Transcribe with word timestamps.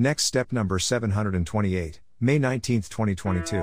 Next 0.00 0.24
step 0.24 0.50
number 0.50 0.78
728, 0.78 2.00
May 2.20 2.38
19, 2.38 2.80
2022. 2.80 3.60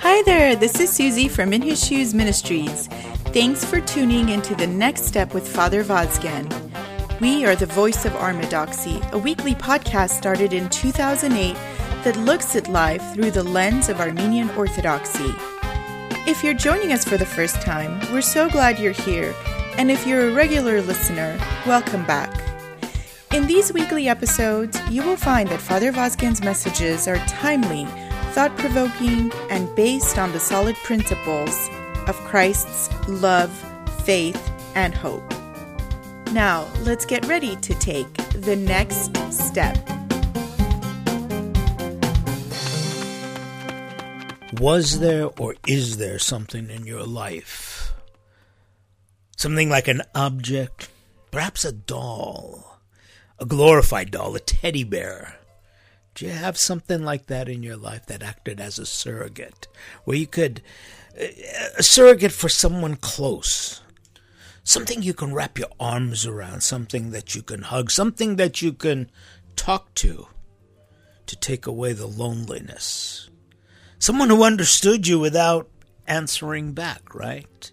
Hi 0.00 0.22
there, 0.26 0.56
this 0.56 0.80
is 0.80 0.90
Suzie 0.90 1.30
from 1.30 1.52
In 1.52 1.62
His 1.62 1.86
Shoes 1.86 2.14
Ministries. 2.14 2.88
Thanks 3.28 3.64
for 3.64 3.80
tuning 3.80 4.30
into 4.30 4.56
the 4.56 4.66
next 4.66 5.04
step 5.04 5.32
with 5.32 5.46
Father 5.46 5.84
Vazken. 5.84 6.50
We 7.20 7.46
are 7.46 7.54
the 7.54 7.66
voice 7.66 8.04
of 8.04 8.16
Orthodoxy, 8.16 9.00
a 9.12 9.18
weekly 9.18 9.54
podcast 9.54 10.18
started 10.18 10.52
in 10.52 10.68
2008 10.68 11.54
that 12.02 12.16
looks 12.16 12.56
at 12.56 12.66
life 12.66 13.14
through 13.14 13.30
the 13.30 13.44
lens 13.44 13.88
of 13.88 14.00
Armenian 14.00 14.50
Orthodoxy. 14.56 15.32
If 16.28 16.44
you're 16.44 16.52
joining 16.52 16.92
us 16.92 17.06
for 17.06 17.16
the 17.16 17.24
first 17.24 17.62
time, 17.62 18.00
we're 18.12 18.20
so 18.20 18.50
glad 18.50 18.78
you're 18.78 18.92
here, 18.92 19.34
and 19.78 19.90
if 19.90 20.06
you're 20.06 20.28
a 20.28 20.34
regular 20.34 20.82
listener, 20.82 21.40
welcome 21.66 22.04
back. 22.04 22.30
In 23.32 23.46
these 23.46 23.72
weekly 23.72 24.08
episodes, 24.08 24.78
you 24.90 25.02
will 25.02 25.16
find 25.16 25.48
that 25.48 25.58
Father 25.58 25.90
Vazken's 25.90 26.42
messages 26.42 27.08
are 27.08 27.16
timely, 27.28 27.86
thought 28.32 28.54
provoking, 28.58 29.32
and 29.48 29.74
based 29.74 30.18
on 30.18 30.30
the 30.32 30.38
solid 30.38 30.76
principles 30.76 31.70
of 32.06 32.14
Christ's 32.26 32.90
love, 33.08 33.50
faith, 34.04 34.52
and 34.74 34.94
hope. 34.94 35.24
Now, 36.32 36.68
let's 36.82 37.06
get 37.06 37.24
ready 37.24 37.56
to 37.56 37.74
take 37.76 38.12
the 38.32 38.54
next 38.54 39.16
step. 39.32 39.78
Was 44.58 44.98
there 44.98 45.26
or 45.38 45.54
is 45.68 45.98
there 45.98 46.18
something 46.18 46.68
in 46.68 46.84
your 46.84 47.04
life? 47.04 47.92
Something 49.36 49.70
like 49.70 49.86
an 49.86 50.02
object, 50.16 50.90
perhaps 51.30 51.64
a 51.64 51.70
doll, 51.70 52.80
a 53.38 53.46
glorified 53.46 54.10
doll, 54.10 54.34
a 54.34 54.40
teddy 54.40 54.82
bear. 54.82 55.36
Do 56.16 56.26
you 56.26 56.32
have 56.32 56.58
something 56.58 57.04
like 57.04 57.26
that 57.26 57.48
in 57.48 57.62
your 57.62 57.76
life 57.76 58.06
that 58.06 58.24
acted 58.24 58.58
as 58.58 58.80
a 58.80 58.86
surrogate, 58.86 59.68
where 60.02 60.16
you 60.16 60.26
could, 60.26 60.60
a 61.16 61.82
surrogate 61.84 62.32
for 62.32 62.48
someone 62.48 62.96
close, 62.96 63.80
something 64.64 65.02
you 65.02 65.14
can 65.14 65.32
wrap 65.32 65.56
your 65.56 65.70
arms 65.78 66.26
around, 66.26 66.64
something 66.64 67.12
that 67.12 67.36
you 67.36 67.42
can 67.42 67.62
hug, 67.62 67.92
something 67.92 68.34
that 68.34 68.60
you 68.60 68.72
can 68.72 69.08
talk 69.54 69.94
to 69.94 70.26
to 71.26 71.36
take 71.36 71.68
away 71.68 71.92
the 71.92 72.08
loneliness? 72.08 73.30
Someone 73.98 74.30
who 74.30 74.44
understood 74.44 75.08
you 75.08 75.18
without 75.18 75.68
answering 76.06 76.72
back, 76.72 77.14
right? 77.14 77.70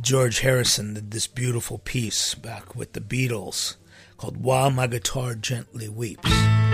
George 0.00 0.40
Harrison 0.40 0.94
did 0.94 1.10
this 1.10 1.26
beautiful 1.26 1.78
piece 1.78 2.34
back 2.36 2.76
with 2.76 2.92
the 2.92 3.00
Beatles 3.00 3.74
called 4.16 4.36
While 4.36 4.70
My 4.70 4.86
Guitar 4.86 5.34
Gently 5.34 5.88
Weeps. 5.88 6.67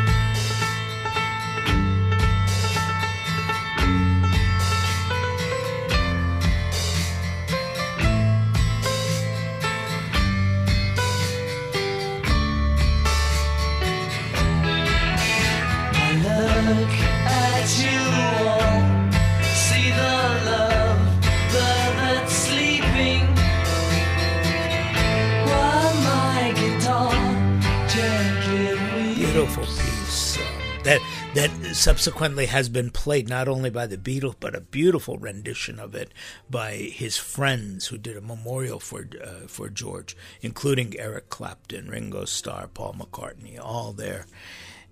Subsequently 31.75 32.47
has 32.47 32.69
been 32.69 32.91
played 32.91 33.29
not 33.29 33.49
only 33.49 33.71
by 33.71 33.87
the 33.87 33.97
Beatles 33.97 34.37
but 34.39 34.55
a 34.55 34.61
beautiful 34.61 35.19
rendition 35.19 35.79
of 35.79 35.95
it 35.95 36.13
by 36.49 36.75
his 36.75 37.17
friends 37.17 37.87
who 37.89 37.99
did 37.99 38.17
a 38.17 38.21
memorial 38.21 38.81
for 38.81 39.09
uh, 39.23 39.47
for 39.47 39.69
George, 39.69 40.17
including 40.41 40.99
Eric 40.99 41.29
Clapton, 41.29 41.89
Ringo 41.89 42.25
Starr, 42.25 42.69
Paul 42.69 42.95
McCartney, 42.95 43.59
all 43.61 43.93
there. 43.93 44.27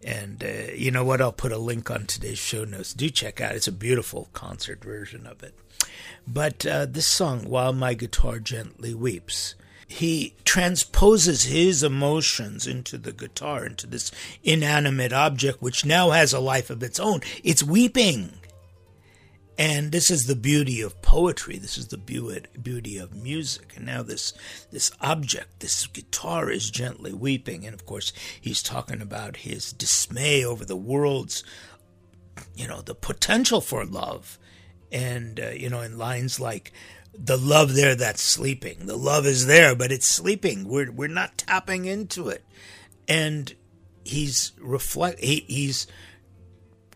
And 0.05 0.43
uh, 0.43 0.73
you 0.75 0.91
know 0.91 1.05
what? 1.05 1.21
I'll 1.21 1.33
put 1.33 1.53
a 1.53 1.59
link 1.59 1.91
on 1.91 2.07
today's 2.07 2.39
show 2.39 2.65
notes. 2.65 2.93
Do 2.93 3.09
check 3.09 3.41
out. 3.41 3.55
It's 3.55 3.69
a 3.69 3.73
beautiful 3.73 4.29
concert 4.33 4.83
version 4.83 5.27
of 5.27 5.43
it. 5.43 5.55
But 6.27 6.67
uh, 6.67 6.87
this 6.87 7.07
song, 7.07 7.49
"While 7.49 7.73
My 7.73 7.95
Guitar 7.95 8.41
Gently 8.41 8.95
Weeps," 8.95 9.55
he 9.93 10.35
transposes 10.45 11.45
his 11.45 11.83
emotions 11.83 12.67
into 12.67 12.99
the 12.99 13.13
guitar, 13.13 13.65
into 13.67 13.87
this 13.87 14.11
inanimate 14.43 15.13
object, 15.13 15.63
which 15.63 15.85
now 15.85 16.11
has 16.11 16.33
a 16.33 16.41
life 16.41 16.71
of 16.71 16.83
its 16.83 16.99
own. 16.99 17.21
It's 17.43 17.63
weeping. 17.63 18.33
And 19.59 19.93
this 19.93 20.11
is 20.11 20.27
the 20.27 20.35
beauty 20.35 20.81
of 20.81 21.03
poetry. 21.03 21.59
This 21.59 21.77
is 21.77 21.89
the 21.89 21.99
beauty 21.99 22.99
of 22.99 23.15
music. 23.15 23.75
And 23.77 23.87
now 23.87 24.03
this 24.03 24.33
this 24.71 24.91
object, 25.01 25.61
this 25.61 25.87
guitar, 25.87 26.51
is 26.51 26.71
gently 26.71 27.13
weeping. 27.13 27.67
And 27.67 27.75
of 27.75 27.85
course, 27.85 28.13
he's 28.41 28.63
talking 28.63 29.03
about 29.03 29.39
his 29.39 29.73
dismay 29.73 30.45
over 30.45 30.65
the 30.65 30.77
world's, 30.77 31.45
you 32.57 32.67
know, 32.67 32.81
the 32.81 32.95
potential 32.95 33.61
for 33.61 33.85
love. 33.85 34.39
And 34.91 35.39
uh, 35.39 35.51
you 35.51 35.69
know, 35.69 35.83
in 35.83 35.99
lines 35.99 36.41
like, 36.41 36.73
the 37.15 37.37
love 37.37 37.75
there 37.75 37.95
that's 37.95 38.23
sleeping. 38.23 38.87
The 38.87 38.97
love 38.97 39.27
is 39.27 39.47
there, 39.47 39.75
but 39.75 39.93
it's 39.93 40.07
sleeping. 40.07 40.67
We're 40.69 40.91
we're 40.91 41.09
not 41.09 41.39
tapping 41.39 41.85
into 41.85 42.29
it. 42.29 42.45
And 43.09 43.55
he's 44.05 44.53
reflect 44.61 45.21
he, 45.21 45.45
he's 45.49 45.87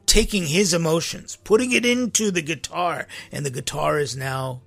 taking 0.07 0.47
his 0.47 0.73
emotions, 0.73 1.37
putting 1.45 1.73
it 1.73 1.85
into 1.85 2.31
the 2.31 2.43
guitar, 2.43 3.07
and 3.31 3.45
the 3.45 3.51
guitar 3.51 3.99
is 3.99 4.17
now 4.17 4.63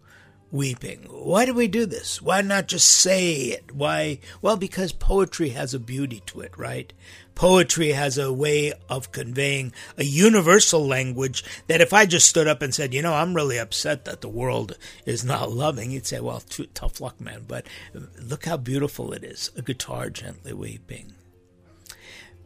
weeping. 0.51 1.05
Why 1.09 1.45
do 1.45 1.53
we 1.53 1.67
do 1.67 1.85
this? 1.85 2.21
Why 2.21 2.41
not 2.41 2.67
just 2.67 2.87
say 2.87 3.33
it? 3.35 3.73
Why? 3.73 4.19
Well, 4.41 4.57
because 4.57 4.91
poetry 4.91 5.49
has 5.49 5.73
a 5.73 5.79
beauty 5.79 6.21
to 6.27 6.41
it, 6.41 6.57
right? 6.57 6.91
Poetry 7.35 7.89
has 7.89 8.17
a 8.17 8.33
way 8.33 8.73
of 8.89 9.11
conveying 9.11 9.71
a 9.97 10.03
universal 10.03 10.85
language 10.85 11.43
that 11.67 11.81
if 11.81 11.93
I 11.93 12.05
just 12.05 12.27
stood 12.27 12.47
up 12.47 12.61
and 12.61 12.73
said, 12.73 12.93
you 12.93 13.01
know, 13.01 13.13
I'm 13.13 13.33
really 13.33 13.57
upset 13.57 14.05
that 14.05 14.21
the 14.21 14.27
world 14.27 14.77
is 15.05 15.23
not 15.23 15.51
loving, 15.51 15.91
you'd 15.91 16.05
say, 16.05 16.19
well, 16.19 16.43
tough 16.73 16.99
luck, 16.99 17.21
man. 17.21 17.45
But 17.47 17.65
look 18.21 18.45
how 18.45 18.57
beautiful 18.57 19.13
it 19.13 19.23
is 19.23 19.51
a 19.55 19.61
guitar 19.61 20.09
gently 20.09 20.53
weeping 20.53 21.13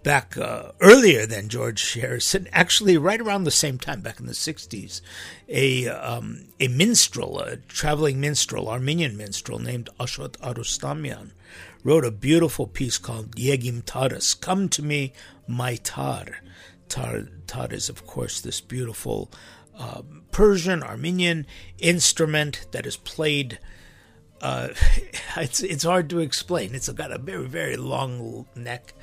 back 0.03 0.37
uh, 0.37 0.71
earlier 0.81 1.25
than 1.25 1.49
George 1.49 1.93
Harrison, 1.93 2.47
actually 2.51 2.97
right 2.97 3.19
around 3.19 3.43
the 3.43 3.51
same 3.51 3.77
time, 3.77 4.01
back 4.01 4.19
in 4.19 4.25
the 4.25 4.33
60s, 4.33 5.01
a, 5.49 5.87
um, 5.87 6.45
a 6.59 6.67
minstrel, 6.67 7.39
a 7.39 7.57
traveling 7.57 8.19
minstrel, 8.19 8.69
Armenian 8.69 9.17
minstrel 9.17 9.59
named 9.59 9.89
Ashot 9.99 10.37
Arustamian, 10.37 11.31
wrote 11.83 12.05
a 12.05 12.11
beautiful 12.11 12.67
piece 12.67 12.97
called 12.97 13.37
Yeg 13.37 13.65
Im 13.65 13.81
Tarus, 13.81 14.39
Come 14.39 14.69
to 14.69 14.83
Me, 14.83 15.13
My 15.47 15.75
Tar. 15.75 16.25
Tar, 16.89 17.23
tar 17.47 17.67
is, 17.71 17.89
of 17.89 18.05
course, 18.05 18.41
this 18.41 18.61
beautiful 18.61 19.31
uh, 19.77 20.01
Persian, 20.31 20.83
Armenian 20.83 21.47
instrument 21.79 22.67
that 22.71 22.85
is 22.85 22.97
played 22.97 23.59
uh, 24.43 24.67
it's 25.37 25.63
it's 25.63 25.83
hard 25.83 26.09
to 26.09 26.19
explain. 26.19 26.75
It's 26.75 26.89
got 26.89 27.11
a 27.11 27.17
very 27.17 27.47
very 27.47 27.77
long 27.77 28.45
neck, 28.55 28.93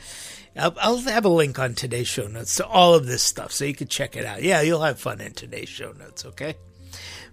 I'll, 0.56 0.74
I'll, 0.80 0.98
have 0.98 1.24
a 1.24 1.28
link 1.28 1.58
on 1.58 1.74
today's 1.74 2.08
show 2.08 2.26
notes 2.26 2.56
to 2.56 2.66
all 2.66 2.94
of 2.94 3.06
this 3.06 3.22
stuff 3.22 3.52
so 3.52 3.64
you 3.64 3.74
can 3.74 3.88
check 3.88 4.16
it 4.16 4.24
out. 4.24 4.42
Yeah, 4.42 4.60
you'll 4.60 4.82
have 4.82 4.98
fun 4.98 5.20
in 5.20 5.32
today's 5.32 5.68
show 5.68 5.92
notes, 5.92 6.24
okay? 6.24 6.54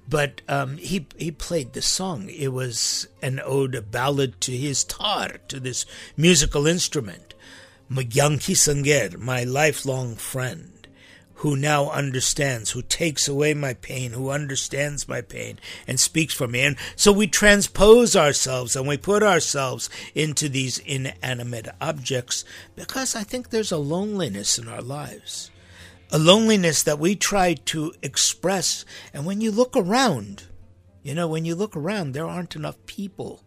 But 0.08 0.42
um, 0.48 0.78
he 0.78 1.08
he 1.18 1.32
played 1.32 1.74
the 1.74 1.82
song. 1.82 2.30
It 2.30 2.50
was 2.50 3.08
an 3.22 3.42
ode, 3.44 3.76
a 3.76 3.82
ballad 3.82 4.40
to 4.42 4.56
his 4.56 4.84
tar, 4.84 5.40
to 5.50 5.60
this 5.60 5.86
musical 6.16 6.68
instrument. 6.68 7.34
Magyarki 7.92 8.56
Sanger, 8.56 9.18
my 9.18 9.44
lifelong 9.44 10.16
friend 10.16 10.77
who 11.38 11.56
now 11.56 11.90
understands, 11.92 12.72
who 12.72 12.82
takes 12.82 13.28
away 13.28 13.54
my 13.54 13.74
pain, 13.74 14.12
who 14.12 14.32
understands 14.32 15.08
my 15.08 15.22
pain 15.22 15.60
and 15.88 16.00
speaks 16.00 16.34
for 16.34 16.48
me. 16.48 16.64
And 16.64 16.78
so 16.96 17.12
we 17.12 17.28
transpose 17.28 18.16
ourselves 18.16 18.76
and 18.76 18.88
we 18.88 18.98
put 18.98 19.22
ourselves 19.22 19.90
into 20.16 20.50
these 20.50 20.80
inanimate 20.80 21.68
objects 21.80 22.44
because 22.76 23.16
I 23.16 23.24
think 23.24 23.50
there's 23.50 23.72
a 23.72 23.78
loneliness 23.78 24.58
in 24.58 24.68
our 24.68 24.82
lives. 24.82 25.52
A 26.12 26.18
loneliness 26.18 26.82
that 26.84 27.00
we 27.00 27.16
try 27.16 27.54
to 27.54 27.94
express. 28.02 28.86
And 29.14 29.26
when 29.26 29.42
you 29.42 29.52
look 29.52 29.76
around, 29.76 30.44
you 31.04 31.14
know, 31.14 31.28
when 31.28 31.46
you 31.46 31.54
look 31.54 31.76
around, 31.76 32.14
there 32.14 32.26
aren't 32.26 32.56
enough 32.56 32.78
people 32.88 33.44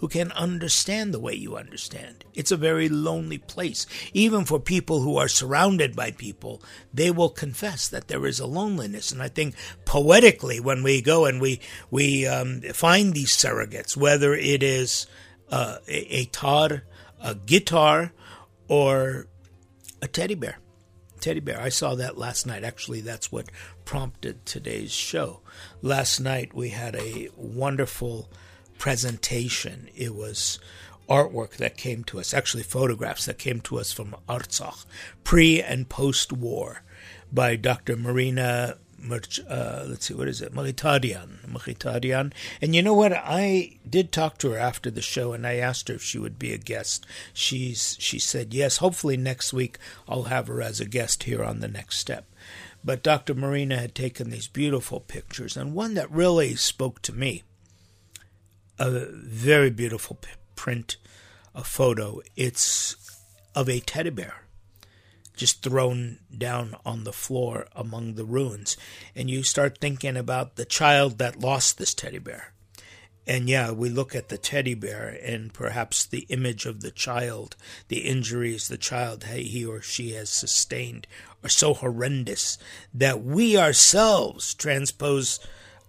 who 0.00 0.08
can 0.08 0.32
understand 0.32 1.12
the 1.12 1.20
way 1.20 1.34
you 1.34 1.56
understand. 1.56 2.24
It's 2.32 2.50
a 2.50 2.56
very 2.56 2.88
lonely 2.88 3.36
place. 3.36 3.86
Even 4.14 4.46
for 4.46 4.58
people 4.58 5.00
who 5.00 5.18
are 5.18 5.28
surrounded 5.28 5.94
by 5.94 6.10
people, 6.10 6.62
they 6.92 7.10
will 7.10 7.28
confess 7.28 7.86
that 7.88 8.08
there 8.08 8.26
is 8.26 8.40
a 8.40 8.46
loneliness. 8.46 9.12
And 9.12 9.22
I 9.22 9.28
think 9.28 9.54
poetically, 9.84 10.58
when 10.58 10.82
we 10.82 11.02
go 11.02 11.26
and 11.26 11.40
we 11.40 11.60
we 11.90 12.26
um, 12.26 12.62
find 12.72 13.12
these 13.12 13.36
surrogates, 13.36 13.94
whether 13.94 14.34
it 14.34 14.62
is 14.62 15.06
uh, 15.50 15.76
a, 15.86 16.20
a 16.20 16.24
tar, 16.26 16.84
a 17.22 17.34
guitar, 17.34 18.12
or 18.68 19.26
a 20.00 20.08
teddy 20.08 20.34
bear. 20.34 20.58
Teddy 21.20 21.40
bear. 21.40 21.60
I 21.60 21.68
saw 21.68 21.94
that 21.96 22.16
last 22.16 22.46
night. 22.46 22.64
Actually, 22.64 23.02
that's 23.02 23.30
what 23.30 23.50
prompted 23.84 24.46
today's 24.46 24.92
show. 24.92 25.40
Last 25.82 26.20
night 26.20 26.54
we 26.54 26.70
had 26.70 26.96
a 26.96 27.28
wonderful 27.36 28.30
presentation. 28.80 29.88
It 29.94 30.14
was 30.14 30.58
artwork 31.06 31.56
that 31.56 31.76
came 31.76 32.02
to 32.04 32.18
us, 32.18 32.32
actually 32.32 32.62
photographs 32.62 33.26
that 33.26 33.38
came 33.38 33.60
to 33.60 33.78
us 33.78 33.92
from 33.92 34.16
Artsakh, 34.28 34.86
pre 35.22 35.60
and 35.62 35.88
post 35.88 36.32
war, 36.32 36.82
by 37.30 37.56
Dr. 37.56 37.96
Marina. 37.96 38.78
Uh, 39.02 39.84
let's 39.86 40.06
see, 40.06 40.14
what 40.14 40.28
is 40.28 40.40
it? 40.40 40.54
Mchitarian. 40.54 41.46
Mchitarian. 41.46 42.32
And 42.60 42.74
you 42.74 42.82
know 42.82 42.94
what? 42.94 43.12
I 43.12 43.78
did 43.88 44.12
talk 44.12 44.38
to 44.38 44.50
her 44.50 44.58
after 44.58 44.90
the 44.90 45.02
show, 45.02 45.34
and 45.34 45.46
I 45.46 45.56
asked 45.56 45.88
her 45.88 45.94
if 45.94 46.02
she 46.02 46.18
would 46.18 46.38
be 46.38 46.52
a 46.52 46.58
guest. 46.58 47.06
She's 47.34 47.96
she 48.00 48.18
said 48.18 48.54
yes. 48.54 48.78
Hopefully 48.78 49.16
next 49.16 49.52
week 49.52 49.78
I'll 50.08 50.24
have 50.24 50.48
her 50.48 50.62
as 50.62 50.80
a 50.80 50.86
guest 50.86 51.24
here 51.24 51.44
on 51.44 51.60
the 51.60 51.68
next 51.68 51.98
step. 51.98 52.26
But 52.82 53.02
Dr. 53.02 53.34
Marina 53.34 53.76
had 53.76 53.94
taken 53.94 54.30
these 54.30 54.48
beautiful 54.48 55.00
pictures, 55.00 55.54
and 55.54 55.74
one 55.74 55.92
that 55.94 56.10
really 56.10 56.56
spoke 56.56 57.02
to 57.02 57.12
me 57.12 57.44
a 58.80 59.06
very 59.12 59.70
beautiful 59.70 60.18
print, 60.56 60.96
a 61.54 61.62
photo. 61.62 62.20
It's 62.34 62.96
of 63.54 63.68
a 63.68 63.80
teddy 63.80 64.10
bear 64.10 64.42
just 65.40 65.62
thrown 65.62 66.18
down 66.36 66.76
on 66.84 67.04
the 67.04 67.12
floor 67.14 67.66
among 67.74 68.14
the 68.14 68.26
ruins. 68.26 68.76
And 69.16 69.30
you 69.30 69.42
start 69.42 69.78
thinking 69.78 70.14
about 70.14 70.56
the 70.56 70.66
child 70.66 71.16
that 71.16 71.40
lost 71.40 71.78
this 71.78 71.94
teddy 71.94 72.18
bear. 72.18 72.52
And 73.26 73.48
yeah, 73.48 73.70
we 73.70 73.88
look 73.88 74.14
at 74.14 74.28
the 74.28 74.36
teddy 74.36 74.74
bear 74.74 75.18
and 75.22 75.54
perhaps 75.54 76.04
the 76.04 76.26
image 76.28 76.66
of 76.66 76.82
the 76.82 76.90
child, 76.90 77.56
the 77.88 78.00
injuries 78.00 78.68
the 78.68 78.76
child 78.76 79.24
he 79.24 79.64
or 79.64 79.80
she 79.80 80.12
has 80.12 80.28
sustained 80.28 81.06
are 81.42 81.48
so 81.48 81.72
horrendous 81.72 82.58
that 82.92 83.22
we 83.22 83.56
ourselves 83.56 84.52
transpose 84.52 85.40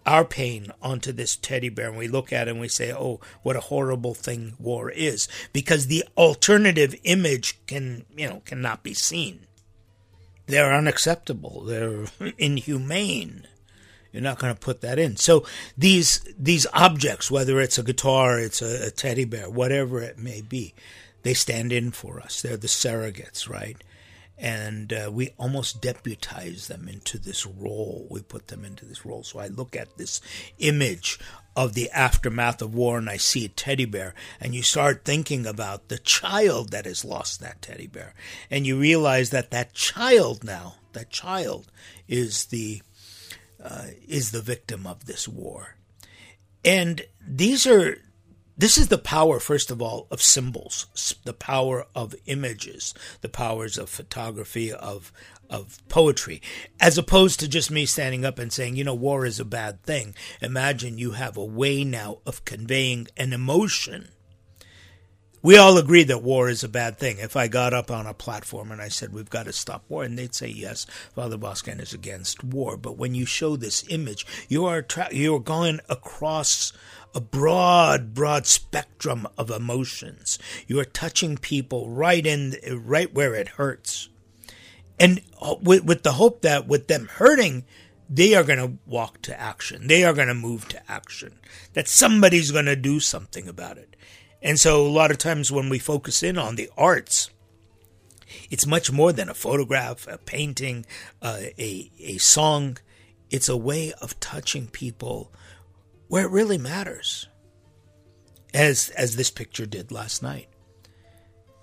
our 0.05 0.25
pain 0.25 0.71
onto 0.81 1.11
this 1.11 1.35
teddy 1.35 1.69
bear 1.69 1.89
and 1.89 1.97
we 1.97 2.07
look 2.07 2.33
at 2.33 2.47
it 2.47 2.51
and 2.51 2.59
we 2.59 2.67
say, 2.67 2.91
oh, 2.93 3.19
what 3.43 3.55
a 3.55 3.61
horrible 3.61 4.13
thing 4.13 4.53
war 4.59 4.89
is. 4.89 5.27
Because 5.53 5.87
the 5.87 6.03
alternative 6.17 6.95
image 7.03 7.59
can, 7.67 8.05
you 8.15 8.27
know, 8.27 8.41
cannot 8.45 8.83
be 8.83 8.93
seen. 8.93 9.45
They're 10.47 10.73
unacceptable. 10.73 11.63
They're 11.65 12.05
inhumane. 12.37 13.47
You're 14.11 14.23
not 14.23 14.39
going 14.39 14.53
to 14.53 14.59
put 14.59 14.81
that 14.81 14.99
in. 14.99 15.15
So 15.15 15.45
these 15.77 16.19
these 16.37 16.67
objects, 16.73 17.31
whether 17.31 17.61
it's 17.61 17.77
a 17.77 17.83
guitar, 17.83 18.39
it's 18.39 18.61
a, 18.61 18.87
a 18.87 18.91
teddy 18.91 19.23
bear, 19.23 19.49
whatever 19.49 20.01
it 20.01 20.17
may 20.17 20.41
be, 20.41 20.73
they 21.23 21.33
stand 21.33 21.71
in 21.71 21.91
for 21.91 22.19
us. 22.19 22.41
They're 22.41 22.57
the 22.57 22.67
surrogates, 22.67 23.49
right? 23.49 23.77
And 24.41 24.91
uh, 24.91 25.11
we 25.13 25.29
almost 25.37 25.81
deputize 25.81 26.67
them 26.67 26.87
into 26.87 27.19
this 27.19 27.45
role. 27.45 28.07
We 28.09 28.21
put 28.23 28.47
them 28.47 28.65
into 28.65 28.85
this 28.85 29.05
role. 29.05 29.21
So 29.21 29.37
I 29.37 29.47
look 29.47 29.75
at 29.75 29.97
this 29.97 30.19
image 30.57 31.19
of 31.55 31.75
the 31.75 31.91
aftermath 31.91 32.59
of 32.61 32.73
war 32.73 32.97
and 32.97 33.07
I 33.07 33.17
see 33.17 33.45
a 33.45 33.49
teddy 33.49 33.85
bear, 33.85 34.15
and 34.39 34.55
you 34.55 34.63
start 34.63 35.05
thinking 35.05 35.45
about 35.45 35.89
the 35.89 35.99
child 35.99 36.71
that 36.71 36.85
has 36.85 37.05
lost 37.05 37.39
that 37.39 37.61
teddy 37.61 37.87
bear, 37.87 38.15
and 38.49 38.65
you 38.65 38.79
realize 38.79 39.29
that 39.29 39.51
that 39.51 39.73
child 39.73 40.43
now, 40.43 40.75
that 40.93 41.11
child, 41.11 41.71
is 42.07 42.45
the 42.45 42.81
uh, 43.63 43.87
is 44.07 44.31
the 44.31 44.41
victim 44.41 44.87
of 44.87 45.05
this 45.05 45.27
war, 45.27 45.75
and 46.65 47.03
these 47.25 47.67
are 47.67 47.97
this 48.57 48.77
is 48.77 48.89
the 48.89 48.97
power, 48.97 49.39
first 49.39 49.71
of 49.71 49.81
all, 49.81 50.07
of 50.11 50.21
symbols, 50.21 51.15
the 51.23 51.33
power 51.33 51.85
of 51.95 52.15
images, 52.25 52.93
the 53.21 53.29
powers 53.29 53.77
of 53.77 53.89
photography, 53.89 54.71
of 54.71 55.11
of 55.49 55.85
poetry, 55.89 56.41
as 56.79 56.97
opposed 56.97 57.39
to 57.39 57.47
just 57.47 57.69
me 57.69 57.85
standing 57.85 58.23
up 58.23 58.39
and 58.39 58.53
saying, 58.53 58.75
you 58.75 58.85
know, 58.85 58.93
war 58.93 59.25
is 59.25 59.39
a 59.39 59.45
bad 59.45 59.83
thing. 59.83 60.15
Imagine 60.41 60.97
you 60.97 61.11
have 61.11 61.35
a 61.35 61.43
way 61.43 61.83
now 61.83 62.19
of 62.25 62.45
conveying 62.45 63.07
an 63.17 63.33
emotion. 63.33 64.09
We 65.43 65.57
all 65.57 65.77
agree 65.77 66.03
that 66.03 66.21
war 66.21 66.49
is 66.49 66.63
a 66.63 66.69
bad 66.69 66.99
thing. 66.99 67.17
If 67.17 67.35
I 67.35 67.47
got 67.47 67.73
up 67.73 67.89
on 67.89 68.05
a 68.05 68.13
platform 68.13 68.71
and 68.71 68.79
I 68.79 68.89
said, 68.89 69.11
we've 69.11 69.29
got 69.29 69.45
to 69.45 69.53
stop 69.53 69.83
war, 69.89 70.03
and 70.03 70.17
they'd 70.17 70.35
say, 70.35 70.47
yes, 70.47 70.85
Father 71.15 71.37
Vazken 71.37 71.81
is 71.81 71.93
against 71.93 72.43
war. 72.43 72.77
But 72.77 72.97
when 72.97 73.15
you 73.15 73.25
show 73.25 73.55
this 73.55 73.83
image, 73.89 74.25
you 74.47 74.65
are, 74.65 74.83
tra- 74.83 75.09
you 75.11 75.35
are 75.35 75.39
going 75.39 75.79
across 75.89 76.73
a 77.15 77.21
broad, 77.21 78.13
broad 78.13 78.45
spectrum 78.45 79.27
of 79.35 79.49
emotions. 79.49 80.37
You 80.67 80.79
are 80.79 80.85
touching 80.85 81.37
people 81.37 81.89
right 81.89 82.25
in, 82.25 82.55
right 82.71 83.11
where 83.11 83.33
it 83.33 83.49
hurts, 83.49 84.09
and 84.99 85.21
uh, 85.41 85.55
with, 85.59 85.83
with 85.83 86.03
the 86.03 86.13
hope 86.13 86.41
that 86.43 86.67
with 86.67 86.87
them 86.87 87.09
hurting, 87.13 87.65
they 88.07 88.35
are 88.35 88.43
going 88.43 88.59
to 88.59 88.77
walk 88.85 89.21
to 89.23 89.39
action. 89.39 89.87
They 89.87 90.03
are 90.03 90.13
going 90.13 90.27
to 90.27 90.35
move 90.35 90.67
to 90.69 90.91
action. 90.91 91.39
That 91.73 91.87
somebody's 91.87 92.51
going 92.51 92.65
to 92.65 92.75
do 92.75 92.99
something 92.99 93.47
about 93.47 93.77
it. 93.77 93.90
And 94.41 94.59
so, 94.59 94.85
a 94.85 94.87
lot 94.87 95.11
of 95.11 95.17
times 95.17 95.51
when 95.51 95.69
we 95.69 95.79
focus 95.79 96.23
in 96.23 96.37
on 96.37 96.55
the 96.55 96.69
arts, 96.77 97.29
it's 98.49 98.65
much 98.65 98.91
more 98.91 99.11
than 99.11 99.29
a 99.29 99.33
photograph, 99.33 100.07
a 100.07 100.17
painting, 100.17 100.85
uh, 101.21 101.39
a 101.59 101.91
a 101.99 102.17
song. 102.17 102.77
It's 103.29 103.49
a 103.49 103.57
way 103.57 103.93
of 104.01 104.19
touching 104.19 104.67
people 104.67 105.31
where 106.07 106.25
it 106.25 106.31
really 106.31 106.57
matters. 106.57 107.27
As 108.53 108.89
as 108.89 109.15
this 109.15 109.31
picture 109.31 109.65
did 109.65 109.91
last 109.91 110.21
night. 110.21 110.47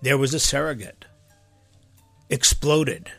There 0.01 0.17
was 0.17 0.33
a 0.33 0.41
surrogate 0.41 1.07
exploded. 2.31 3.11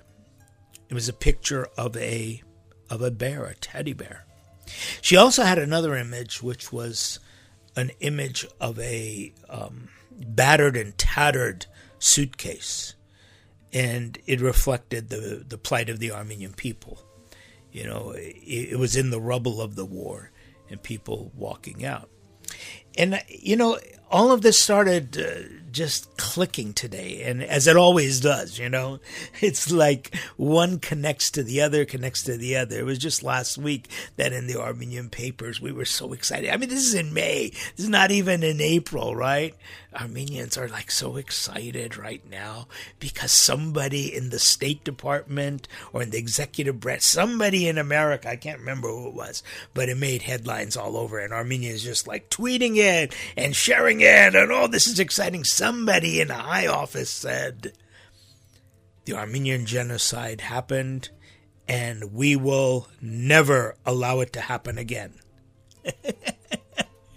It 0.90 0.94
was 0.94 1.10
a 1.10 1.14
picture 1.14 1.68
of 1.78 1.96
a 1.98 2.42
of 2.90 3.02
a 3.02 3.12
bear, 3.12 3.46
a 3.46 3.56
teddy 3.56 3.94
bear. 3.94 4.26
She 5.02 5.16
also 5.16 5.44
had 5.44 5.58
another 5.58 5.96
image, 5.96 6.42
which 6.42 6.72
was 6.72 7.20
an 7.80 7.92
image 8.00 8.46
of 8.60 8.78
a 8.80 9.34
um, 9.50 9.88
battered 10.12 10.76
and 10.78 10.98
tattered 10.98 11.66
suitcase, 11.98 12.96
and 13.74 14.18
it 14.26 14.42
reflected 14.42 15.10
the 15.10 15.44
the 15.48 15.58
plight 15.58 15.90
of 15.90 16.00
the 16.00 16.12
Armenian 16.12 16.54
people. 16.54 17.02
You 17.72 17.86
know, 17.86 18.12
it, 18.12 18.72
it 18.74 18.80
was 18.80 18.96
in 18.96 19.10
the 19.10 19.22
rubble 19.22 19.62
of 19.62 19.76
the 19.76 19.86
war, 19.86 20.32
and 20.70 20.82
people 20.82 21.32
walking 21.36 21.86
out. 21.86 22.10
And, 23.00 23.24
you 23.30 23.56
know, 23.56 23.80
all 24.12 24.32
of 24.32 24.42
this 24.42 24.62
started 24.62 25.18
uh, 25.18 25.50
just 25.72 26.18
clicking 26.18 26.74
today, 26.74 27.24
and 27.24 27.42
as 27.44 27.68
it 27.68 27.78
always 27.78 28.20
does, 28.20 28.60
you 28.60 28.70
know, 28.70 29.00
it's 29.42 29.72
like 29.72 30.16
one 30.36 30.80
connects 30.80 31.32
to 31.32 31.44
the 31.44 31.62
other, 31.62 31.86
connects 31.86 32.24
to 32.24 32.38
the 32.38 32.58
other. 32.58 32.80
It 32.80 32.86
was 32.86 32.98
just 32.98 33.24
last 33.24 33.58
week 33.58 33.88
that 34.18 34.34
in 34.34 34.48
the 34.48 34.60
Armenian 34.60 35.10
papers 35.10 35.62
we 35.62 35.72
were 35.72 35.86
so 35.86 36.12
excited. 36.14 36.50
I 36.50 36.58
mean, 36.58 36.70
this 36.70 36.86
is 36.86 36.94
in 36.94 37.14
May, 37.14 37.50
this 37.50 37.86
is 37.86 37.90
not 37.90 38.12
even 38.12 38.44
in 38.44 38.60
April, 38.60 39.16
right? 39.16 39.56
Armenians 39.96 40.56
are 40.56 40.68
like 40.68 40.92
so 40.92 41.16
excited 41.16 41.98
right 41.98 42.22
now 42.30 42.68
because 43.00 43.32
somebody 43.32 44.14
in 44.14 44.30
the 44.30 44.38
State 44.38 44.84
Department 44.84 45.68
or 45.94 46.04
in 46.04 46.12
the 46.12 46.20
executive 46.20 46.80
branch, 46.80 47.02
somebody 47.02 47.68
in 47.68 47.78
America, 47.80 48.30
I 48.30 48.36
can't 48.36 48.60
remember 48.60 48.88
who 48.88 49.08
it 49.08 49.16
was, 49.16 49.42
but 49.74 49.90
it 49.90 49.98
made 49.98 50.22
headlines 50.22 50.78
all 50.78 50.96
over, 50.96 51.18
and 51.18 51.34
Armenia 51.34 51.72
is 51.72 51.84
just 51.84 52.08
like 52.08 52.30
tweeting 52.30 52.76
it 52.90 53.16
and 53.38 53.56
sharing 53.56 54.02
it, 54.02 54.36
and 54.36 54.52
oh, 54.52 54.68
this 54.68 54.88
is 54.88 55.00
exciting 55.00 55.44
somebody 55.44 56.20
in 56.20 56.32
a 56.32 56.36
high 56.36 56.68
office 56.68 57.10
said 57.10 57.74
the 59.06 59.14
Armenian 59.14 59.66
genocide 59.66 60.42
happened 60.42 61.10
and 61.68 62.14
we 62.14 62.36
will 62.36 62.88
never 63.02 63.76
allow 63.86 64.20
it 64.20 64.34
to 64.34 64.42
happen 64.42 64.78
again. 64.78 65.14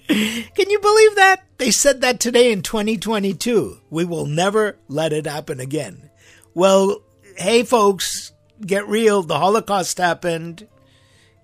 Can 0.09 0.71
you 0.71 0.79
believe 0.79 1.17
that? 1.17 1.43
They 1.57 1.71
said 1.71 2.03
that 2.03 2.21
today 2.21 2.53
in 2.53 2.63
2022. 2.63 3.81
We 3.89 4.05
will 4.05 4.27
never 4.27 4.79
let 4.89 5.13
it 5.13 5.27
happen 5.27 5.59
again. 5.59 6.11
Well, 6.55 7.03
hey 7.37 7.63
folks, 7.63 8.33
get 8.65 8.87
real. 8.89 9.23
The 9.23 9.39
Holocaust 9.39 9.97
happened. 9.99 10.69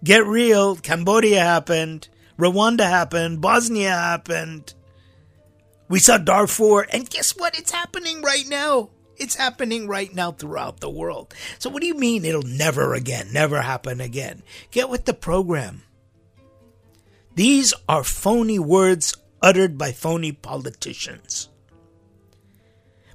Get 0.04 0.26
real. 0.26 0.76
Cambodia 0.76 1.40
happened. 1.40 2.08
Rwanda 2.38 2.88
happened. 2.88 3.40
Bosnia 3.40 3.90
happened. 3.90 4.74
We 5.88 5.98
saw 5.98 6.18
Darfur, 6.18 6.82
and 6.82 7.08
guess 7.08 7.36
what? 7.36 7.58
It's 7.58 7.72
happening 7.72 8.22
right 8.22 8.46
now. 8.46 8.90
It's 9.16 9.34
happening 9.34 9.88
right 9.88 10.14
now 10.14 10.32
throughout 10.32 10.80
the 10.80 10.90
world. 10.90 11.34
So, 11.58 11.70
what 11.70 11.80
do 11.80 11.88
you 11.88 11.94
mean 11.94 12.24
it'll 12.24 12.42
never 12.42 12.94
again, 12.94 13.32
never 13.32 13.60
happen 13.62 14.00
again? 14.00 14.42
Get 14.70 14.88
with 14.88 15.06
the 15.06 15.14
program. 15.14 15.82
These 17.34 17.74
are 17.88 18.04
phony 18.04 18.58
words 18.58 19.16
uttered 19.42 19.78
by 19.78 19.92
phony 19.92 20.32
politicians. 20.32 21.48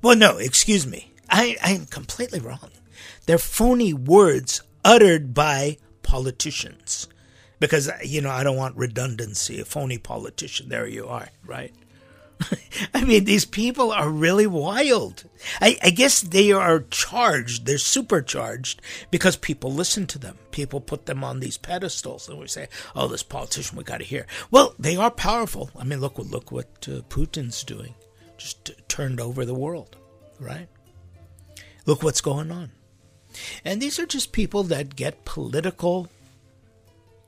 Well, 0.02 0.18
no, 0.18 0.38
excuse 0.38 0.86
me. 0.86 1.14
I, 1.30 1.58
I 1.64 1.72
am 1.72 1.86
completely 1.86 2.40
wrong. 2.40 2.72
They're 3.26 3.38
phony 3.38 3.94
words 3.94 4.62
uttered 4.84 5.34
by 5.34 5.78
politicians. 6.02 7.08
Because, 7.64 7.90
you 8.04 8.20
know, 8.20 8.30
I 8.30 8.44
don't 8.44 8.58
want 8.58 8.76
redundancy. 8.76 9.62
A 9.62 9.64
phony 9.64 9.98
politician, 9.98 10.68
there 10.68 10.86
you 10.86 11.08
are, 11.08 11.30
right? 11.46 11.74
I 12.94 13.06
mean, 13.06 13.24
these 13.24 13.46
people 13.46 13.90
are 13.94 14.10
really 14.10 14.46
wild. 14.46 15.24
I, 15.62 15.78
I, 15.82 15.92
guess 15.92 16.20
they 16.20 16.52
are 16.52 16.82
charged, 16.82 17.66
they're 17.66 17.78
supercharged 17.78 18.82
because 19.12 19.38
people 19.38 19.72
listen 19.72 20.08
to 20.08 20.20
them. 20.20 20.38
People 20.52 20.82
put 20.82 21.06
them 21.06 21.24
on 21.24 21.40
these 21.40 21.58
pedestals 21.58 22.28
and 22.28 22.38
we 22.38 22.48
say, 22.48 22.68
oh, 22.98 23.08
this 23.08 23.24
politician, 23.24 23.78
we 23.78 23.86
got 23.86 24.00
to 24.00 24.04
hear. 24.04 24.28
Well, 24.52 24.76
they 24.78 24.98
are 24.98 25.10
powerful. 25.10 25.70
I 25.80 25.86
mean, 25.86 26.02
look, 26.02 26.18
look 26.18 26.52
what 26.52 26.68
uh, 26.90 27.00
Putin's 27.08 27.64
doing. 27.64 27.96
Just 28.38 28.66
t- 28.66 28.76
turned 28.90 29.22
over 29.22 29.46
the 29.46 29.54
world, 29.54 29.96
right? 30.38 30.68
Look 31.86 32.04
what's 32.04 32.20
going 32.20 32.52
on. 32.52 32.72
And 33.64 33.82
these 33.82 34.00
are 34.00 34.06
just 34.06 34.34
people 34.34 34.64
that 34.64 34.98
get 34.98 35.24
political 35.24 36.10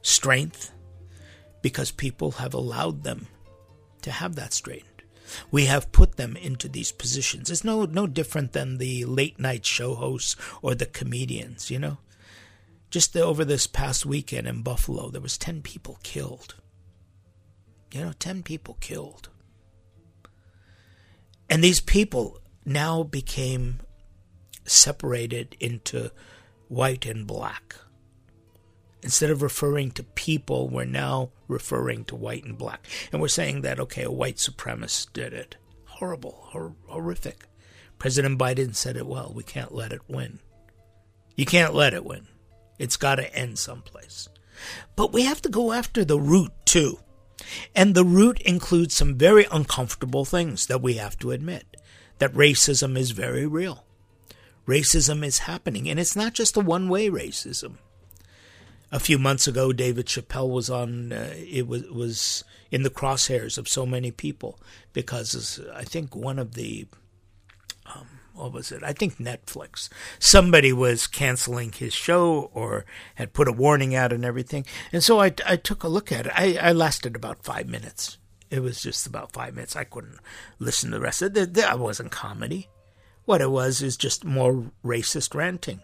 strength 0.06 0.72
because 1.64 1.90
people 1.90 2.32
have 2.32 2.54
allowed 2.54 3.04
them 3.04 3.28
to 4.04 4.12
have 4.12 4.36
that 4.36 4.54
strength. 4.54 5.02
We 5.50 5.66
have 5.66 5.92
put 5.92 6.16
them 6.16 6.38
into 6.38 6.68
these 6.70 6.92
positions. 6.92 7.50
It's 7.50 7.64
no 7.64 7.86
no 7.86 8.06
different 8.06 8.54
than 8.54 8.78
the 8.78 9.06
late 9.06 9.40
night 9.40 9.66
show 9.66 9.96
hosts 9.96 10.36
or 10.62 10.76
the 10.76 10.86
comedians, 10.86 11.72
you 11.72 11.80
know. 11.80 11.98
Just 12.92 13.18
over 13.18 13.44
this 13.44 13.66
past 13.66 14.06
weekend 14.06 14.48
in 14.48 14.62
Buffalo, 14.62 15.10
there 15.10 15.22
was 15.22 15.40
10 15.40 15.64
people 15.64 15.98
killed. 16.04 16.54
You 17.92 18.02
know, 18.02 18.14
10 18.20 18.44
people 18.44 18.78
killed. 18.80 19.30
And 21.50 21.64
these 21.64 21.82
people 21.82 22.40
now 22.64 23.02
became 23.02 23.80
separated 24.66 25.58
into 25.60 26.12
white 26.68 27.08
and 27.08 27.26
black. 27.26 27.76
Instead 29.06 29.30
of 29.30 29.44
referring 29.44 29.92
to 29.92 30.02
people, 30.02 30.68
we're 30.68 30.84
now 30.84 31.30
referring 31.48 32.04
to 32.04 32.16
white 32.16 32.44
and 32.44 32.58
black. 32.58 32.88
And 33.12 33.22
we're 33.22 33.28
saying 33.28 33.62
that, 33.62 33.80
okay, 33.80 34.02
a 34.02 34.10
white 34.10 34.38
supremacist 34.38 35.14
did 35.14 35.32
it. 35.32 35.58
Horrible, 35.86 36.32
hor- 36.48 36.74
horrific. 36.88 37.46
President 38.00 38.40
Biden 38.40 38.74
said 38.74 38.98
it 38.98 39.06
well. 39.06 39.32
We 39.36 39.44
can't 39.44 39.76
let 39.76 39.94
it 39.94 40.02
win. 40.08 40.40
You 41.36 41.46
can't 41.46 41.76
let 41.76 41.94
it 41.94 42.04
win. 42.04 42.26
It's 42.80 42.98
got 42.98 43.18
to 43.18 43.32
end 43.32 43.60
someplace. 43.60 44.28
But 44.96 45.14
we 45.14 45.22
have 45.22 45.42
to 45.44 45.50
go 45.50 45.72
after 45.72 46.04
the 46.04 46.20
root, 46.20 46.52
too. 46.66 46.98
And 47.76 47.94
the 47.94 48.04
root 48.04 48.42
includes 48.42 48.96
some 48.96 49.20
very 49.20 49.46
uncomfortable 49.52 50.26
things 50.26 50.66
that 50.66 50.82
we 50.82 50.96
have 50.96 51.16
to 51.20 51.30
admit 51.30 51.78
that 52.18 52.34
racism 52.34 52.98
is 52.98 53.12
very 53.12 53.46
real. 53.46 53.86
Racism 54.68 55.24
is 55.24 55.40
happening, 55.40 55.88
and 55.88 56.00
it's 56.00 56.16
not 56.16 56.34
just 56.34 56.58
a 56.58 56.60
one 56.60 56.90
way 56.90 57.08
racism 57.08 57.78
a 58.92 59.00
few 59.00 59.18
months 59.18 59.48
ago, 59.48 59.74
David 59.74 60.06
Chappelle 60.06 60.50
was 60.50 60.70
on. 60.70 61.12
Uh, 61.12 61.34
it 61.36 61.68
was 61.68 61.84
was 61.90 62.44
in 62.72 62.84
the 62.84 62.90
crosshairs 62.90 63.58
of 63.58 63.68
so 63.68 63.86
many 63.86 64.12
people 64.12 64.60
because 64.94 65.60
I 65.74 65.84
think 65.84 66.16
one 66.16 66.40
of 66.40 66.54
the 66.54 66.88
um, 67.86 68.08
what 68.34 68.52
was 68.52 68.72
it? 68.72 68.84
I 68.84 68.94
think 68.94 69.18
Netflix. 69.18 69.90
Somebody 70.20 70.74
was 70.74 71.08
canceling 71.08 71.72
his 71.72 71.94
show 71.94 72.52
or 72.54 72.86
had 73.16 73.34
put 73.34 73.48
a 73.48 73.54
warning 73.54 73.96
out 73.96 74.12
and 74.12 74.26
everything. 74.26 74.66
And 74.92 75.04
so 75.04 75.22
I, 75.22 75.34
I 75.46 75.56
took 75.56 75.84
a 75.84 75.88
look 75.88 76.12
at 76.12 76.28
it. 76.28 76.34
I, 76.36 76.58
I 76.62 76.72
lasted 76.72 77.16
about 77.16 77.44
five 77.44 77.68
minutes. 77.68 78.18
It 78.50 78.60
was 78.60 78.82
just 78.82 79.08
about 79.08 79.34
five 79.34 79.56
minutes. 79.56 79.76
I 79.76 79.86
couldn't 79.86 80.20
listen 80.60 80.92
to 80.92 80.98
the 80.98 81.02
rest 81.02 81.22
of 81.22 81.36
it. 81.36 81.54
That 81.54 81.80
wasn't 81.80 82.12
comedy. 82.12 82.70
What 83.26 83.42
it 83.42 83.50
was 83.50 83.82
is 83.82 83.98
just 83.98 84.24
more 84.24 84.72
racist 84.84 85.34
ranting. 85.34 85.82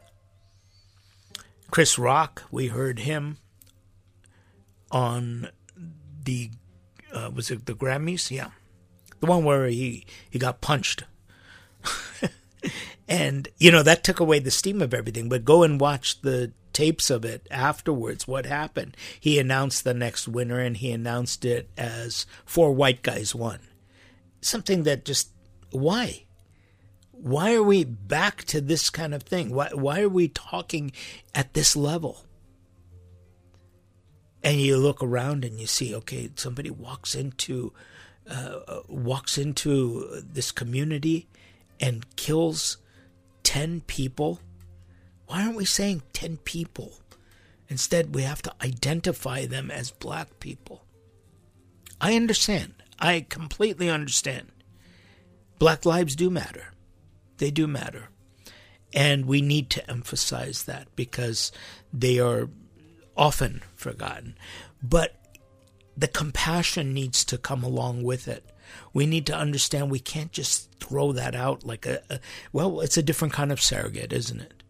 Chris 1.71 1.97
Rock, 1.97 2.43
we 2.51 2.67
heard 2.67 2.99
him 2.99 3.37
on 4.91 5.47
the 6.23 6.51
uh, 7.13 7.31
was 7.33 7.49
it 7.49 7.65
the 7.65 7.73
Grammys? 7.73 8.29
Yeah, 8.29 8.49
the 9.21 9.25
one 9.25 9.45
where 9.45 9.67
he 9.67 10.05
he 10.29 10.37
got 10.37 10.59
punched, 10.59 11.05
and 13.07 13.47
you 13.57 13.71
know 13.71 13.83
that 13.83 14.03
took 14.03 14.19
away 14.19 14.39
the 14.39 14.51
steam 14.51 14.81
of 14.81 14.93
everything. 14.93 15.29
But 15.29 15.45
go 15.45 15.63
and 15.63 15.79
watch 15.79 16.21
the 16.21 16.51
tapes 16.73 17.09
of 17.09 17.23
it 17.23 17.47
afterwards. 17.49 18.27
What 18.27 18.45
happened? 18.45 18.97
He 19.17 19.39
announced 19.39 19.85
the 19.85 19.93
next 19.93 20.27
winner, 20.27 20.59
and 20.59 20.75
he 20.75 20.91
announced 20.91 21.45
it 21.45 21.69
as 21.77 22.25
four 22.45 22.73
white 22.73 23.01
guys 23.01 23.33
won. 23.33 23.59
Something 24.41 24.83
that 24.83 25.05
just 25.05 25.29
why 25.71 26.25
why 27.21 27.53
are 27.53 27.63
we 27.63 27.83
back 27.83 28.43
to 28.45 28.59
this 28.61 28.89
kind 28.89 29.13
of 29.13 29.23
thing? 29.23 29.53
Why, 29.53 29.69
why 29.73 30.01
are 30.01 30.09
we 30.09 30.27
talking 30.27 30.91
at 31.35 31.53
this 31.53 31.75
level? 31.75 32.25
And 34.43 34.59
you 34.59 34.77
look 34.77 35.03
around 35.03 35.45
and 35.45 35.59
you 35.59 35.67
see, 35.67 35.93
okay, 35.95 36.31
somebody 36.35 36.71
walks 36.71 37.13
into 37.13 37.73
uh, 38.27 38.81
walks 38.87 39.37
into 39.37 40.23
this 40.23 40.51
community 40.51 41.27
and 41.79 42.15
kills 42.15 42.77
ten 43.43 43.81
people. 43.81 44.39
Why 45.27 45.43
aren't 45.43 45.57
we 45.57 45.65
saying 45.65 46.01
ten 46.13 46.37
people? 46.37 46.93
Instead, 47.69 48.15
we 48.15 48.23
have 48.23 48.41
to 48.41 48.53
identify 48.63 49.45
them 49.45 49.69
as 49.69 49.91
black 49.91 50.39
people. 50.39 50.85
I 51.99 52.15
understand. 52.15 52.73
I 52.99 53.25
completely 53.29 53.89
understand. 53.89 54.47
Black 55.59 55.85
lives 55.85 56.15
do 56.15 56.31
matter. 56.31 56.73
They 57.41 57.49
do 57.49 57.65
matter. 57.65 58.09
And 58.93 59.25
we 59.25 59.41
need 59.41 59.71
to 59.71 59.89
emphasize 59.89 60.65
that 60.65 60.95
because 60.95 61.51
they 61.91 62.19
are 62.19 62.49
often 63.17 63.63
forgotten. 63.75 64.35
But 64.83 65.15
the 65.97 66.07
compassion 66.07 66.93
needs 66.93 67.25
to 67.25 67.39
come 67.39 67.63
along 67.63 68.03
with 68.03 68.27
it. 68.27 68.45
We 68.93 69.07
need 69.07 69.25
to 69.25 69.35
understand 69.35 69.89
we 69.89 69.97
can't 69.97 70.31
just 70.31 70.71
throw 70.79 71.13
that 71.13 71.33
out 71.33 71.65
like 71.65 71.87
a, 71.87 72.03
a 72.11 72.19
well, 72.53 72.79
it's 72.79 72.95
a 72.95 73.01
different 73.01 73.33
kind 73.33 73.51
of 73.51 73.59
surrogate, 73.59 74.13
isn't 74.13 74.39
it? 74.39 74.61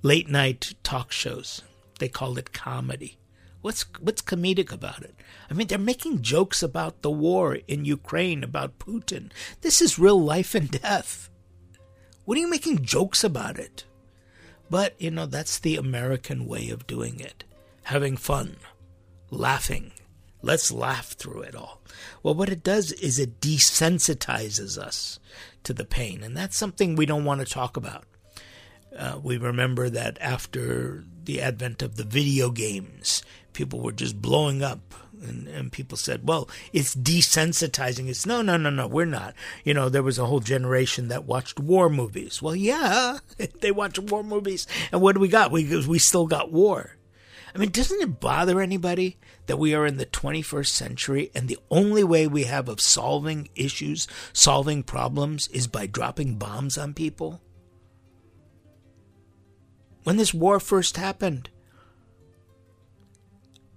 Late 0.00 0.30
night 0.30 0.72
talk 0.82 1.12
shows. 1.12 1.60
They 1.98 2.08
call 2.08 2.38
it 2.38 2.54
comedy. 2.54 3.18
What's 3.60 3.84
what's 4.00 4.22
comedic 4.22 4.72
about 4.72 5.02
it? 5.02 5.16
I 5.50 5.54
mean, 5.54 5.66
they're 5.66 5.76
making 5.76 6.22
jokes 6.22 6.62
about 6.62 7.02
the 7.02 7.10
war 7.10 7.58
in 7.68 7.84
Ukraine, 7.84 8.42
about 8.42 8.78
Putin. 8.78 9.30
This 9.60 9.82
is 9.82 9.98
real 9.98 10.18
life 10.18 10.54
and 10.54 10.70
death. 10.70 11.28
What 12.26 12.36
are 12.36 12.40
you 12.40 12.50
making 12.50 12.84
jokes 12.84 13.22
about 13.22 13.56
it? 13.56 13.84
But, 14.68 15.00
you 15.00 15.12
know, 15.12 15.26
that's 15.26 15.60
the 15.60 15.76
American 15.76 16.46
way 16.46 16.70
of 16.70 16.86
doing 16.88 17.20
it. 17.20 17.44
Having 17.84 18.16
fun, 18.16 18.56
laughing. 19.30 19.92
Let's 20.42 20.72
laugh 20.72 21.12
through 21.12 21.42
it 21.42 21.54
all. 21.54 21.80
Well, 22.24 22.34
what 22.34 22.48
it 22.48 22.64
does 22.64 22.90
is 22.90 23.20
it 23.20 23.40
desensitizes 23.40 24.76
us 24.76 25.20
to 25.62 25.72
the 25.72 25.84
pain, 25.84 26.24
and 26.24 26.36
that's 26.36 26.56
something 26.56 26.96
we 26.96 27.06
don't 27.06 27.24
want 27.24 27.46
to 27.46 27.46
talk 27.46 27.76
about. 27.76 28.04
Uh, 28.96 29.20
we 29.22 29.36
remember 29.36 29.88
that 29.88 30.18
after 30.20 31.04
the 31.24 31.40
advent 31.40 31.80
of 31.80 31.96
the 31.96 32.04
video 32.04 32.50
games, 32.50 33.22
people 33.52 33.80
were 33.80 33.92
just 33.92 34.20
blowing 34.20 34.64
up 34.64 34.94
and, 35.22 35.48
and 35.48 35.72
people 35.72 35.96
said, 35.96 36.26
well, 36.26 36.48
it's 36.72 36.94
desensitizing. 36.94 38.08
It's 38.08 38.26
no, 38.26 38.42
no, 38.42 38.56
no, 38.56 38.70
no, 38.70 38.86
we're 38.86 39.04
not. 39.04 39.34
You 39.64 39.74
know, 39.74 39.88
there 39.88 40.02
was 40.02 40.18
a 40.18 40.26
whole 40.26 40.40
generation 40.40 41.08
that 41.08 41.24
watched 41.24 41.58
war 41.58 41.88
movies. 41.88 42.42
Well, 42.42 42.56
yeah, 42.56 43.18
they 43.60 43.70
watch 43.70 43.98
war 43.98 44.22
movies. 44.22 44.66
And 44.92 45.00
what 45.00 45.14
do 45.14 45.20
we 45.20 45.28
got? 45.28 45.50
We, 45.50 45.86
we 45.86 45.98
still 45.98 46.26
got 46.26 46.52
war. 46.52 46.96
I 47.54 47.58
mean, 47.58 47.70
doesn't 47.70 48.02
it 48.02 48.20
bother 48.20 48.60
anybody 48.60 49.16
that 49.46 49.58
we 49.58 49.74
are 49.74 49.86
in 49.86 49.96
the 49.96 50.04
21st 50.04 50.66
century 50.66 51.30
and 51.34 51.48
the 51.48 51.58
only 51.70 52.04
way 52.04 52.26
we 52.26 52.44
have 52.44 52.68
of 52.68 52.82
solving 52.82 53.48
issues, 53.54 54.06
solving 54.34 54.82
problems, 54.82 55.48
is 55.48 55.66
by 55.66 55.86
dropping 55.86 56.36
bombs 56.36 56.76
on 56.76 56.92
people? 56.92 57.40
When 60.02 60.18
this 60.18 60.34
war 60.34 60.60
first 60.60 60.98
happened, 60.98 61.48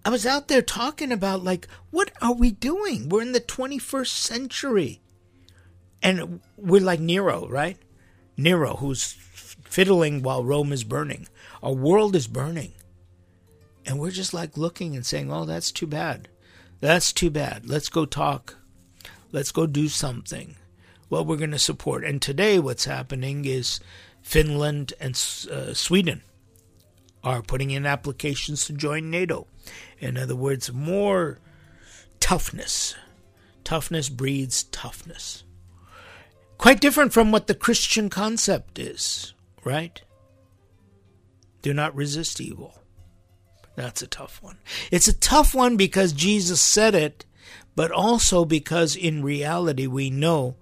I 0.10 0.12
was 0.12 0.26
out 0.26 0.48
there 0.48 0.64
talking 0.64 1.12
about, 1.12 1.44
like, 1.44 1.68
what 1.92 2.10
are 2.20 2.34
we 2.34 2.50
doing? 2.50 3.10
We're 3.10 3.22
in 3.22 3.34
the 3.34 3.40
21st 3.40 4.08
century. 4.08 5.02
And 6.02 6.40
we're 6.58 6.82
like 6.82 7.00
Nero, 7.00 7.48
right? 7.48 7.78
Nero, 8.36 8.78
who's 8.78 9.04
fiddling 9.14 10.24
while 10.24 10.44
Rome 10.44 10.74
is 10.74 10.84
burning. 10.84 11.28
Our 11.62 11.74
world 11.74 12.16
is 12.16 12.26
burning. 12.26 12.74
And 13.86 14.00
we're 14.00 14.10
just 14.10 14.34
like 14.34 14.58
looking 14.58 14.96
and 14.96 15.06
saying, 15.06 15.32
oh, 15.32 15.46
that's 15.46 15.72
too 15.72 15.86
bad. 15.86 16.28
That's 16.80 17.14
too 17.14 17.30
bad. 17.30 17.70
Let's 17.70 17.90
go 17.90 18.08
talk. 18.08 18.56
Let's 19.32 19.52
go 19.52 19.68
do 19.68 19.88
something. 19.88 20.56
Well, 21.12 21.24
we're 21.24 21.38
going 21.38 21.52
to 21.52 21.60
support. 21.60 22.04
And 22.04 22.20
today, 22.20 22.58
what's 22.58 22.86
happening 22.86 23.46
is 23.46 23.80
Finland 24.24 24.92
and 25.00 25.14
uh, 25.52 25.76
Sweden 25.76 26.24
are 27.24 27.44
putting 27.44 27.70
in 27.70 27.86
applications 27.86 28.66
to 28.66 28.74
join 28.74 29.12
NATO. 29.12 29.46
In 30.00 30.18
other 30.18 30.36
words, 30.36 30.72
more 30.72 31.40
toughness. 32.20 32.96
Toughness 33.64 34.10
breeds 34.10 34.64
toughness. 34.64 35.44
Quite 36.58 36.82
different 36.82 37.14
from 37.14 37.32
what 37.32 37.48
the 37.48 37.56
Christian 37.56 38.10
concept 38.10 38.80
is, 38.80 39.34
right? 39.64 40.02
Do 41.62 41.74
not 41.74 41.96
resist 41.96 42.42
evil. 42.42 42.82
That's 43.76 44.02
a 44.02 44.08
tough 44.08 44.42
one. 44.42 44.58
It's 44.92 45.08
a 45.08 45.18
tough 45.18 45.56
one 45.56 45.78
because 45.78 46.12
Jesus 46.12 46.60
said 46.60 46.96
it, 46.96 47.26
but 47.76 47.92
also 47.92 48.44
because 48.44 48.96
in 48.96 49.24
reality 49.24 49.88
we 49.88 50.10
know 50.10 50.56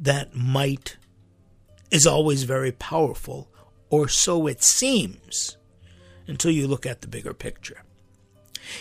that 0.00 0.34
might 0.34 0.96
is 1.90 2.06
always 2.06 2.42
very 2.42 2.72
powerful, 2.72 3.48
or 3.90 4.08
so 4.08 4.48
it 4.48 4.60
seems, 4.60 5.56
until 6.26 6.50
you 6.50 6.66
look 6.66 6.86
at 6.86 7.00
the 7.00 7.08
bigger 7.08 7.34
picture. 7.34 7.82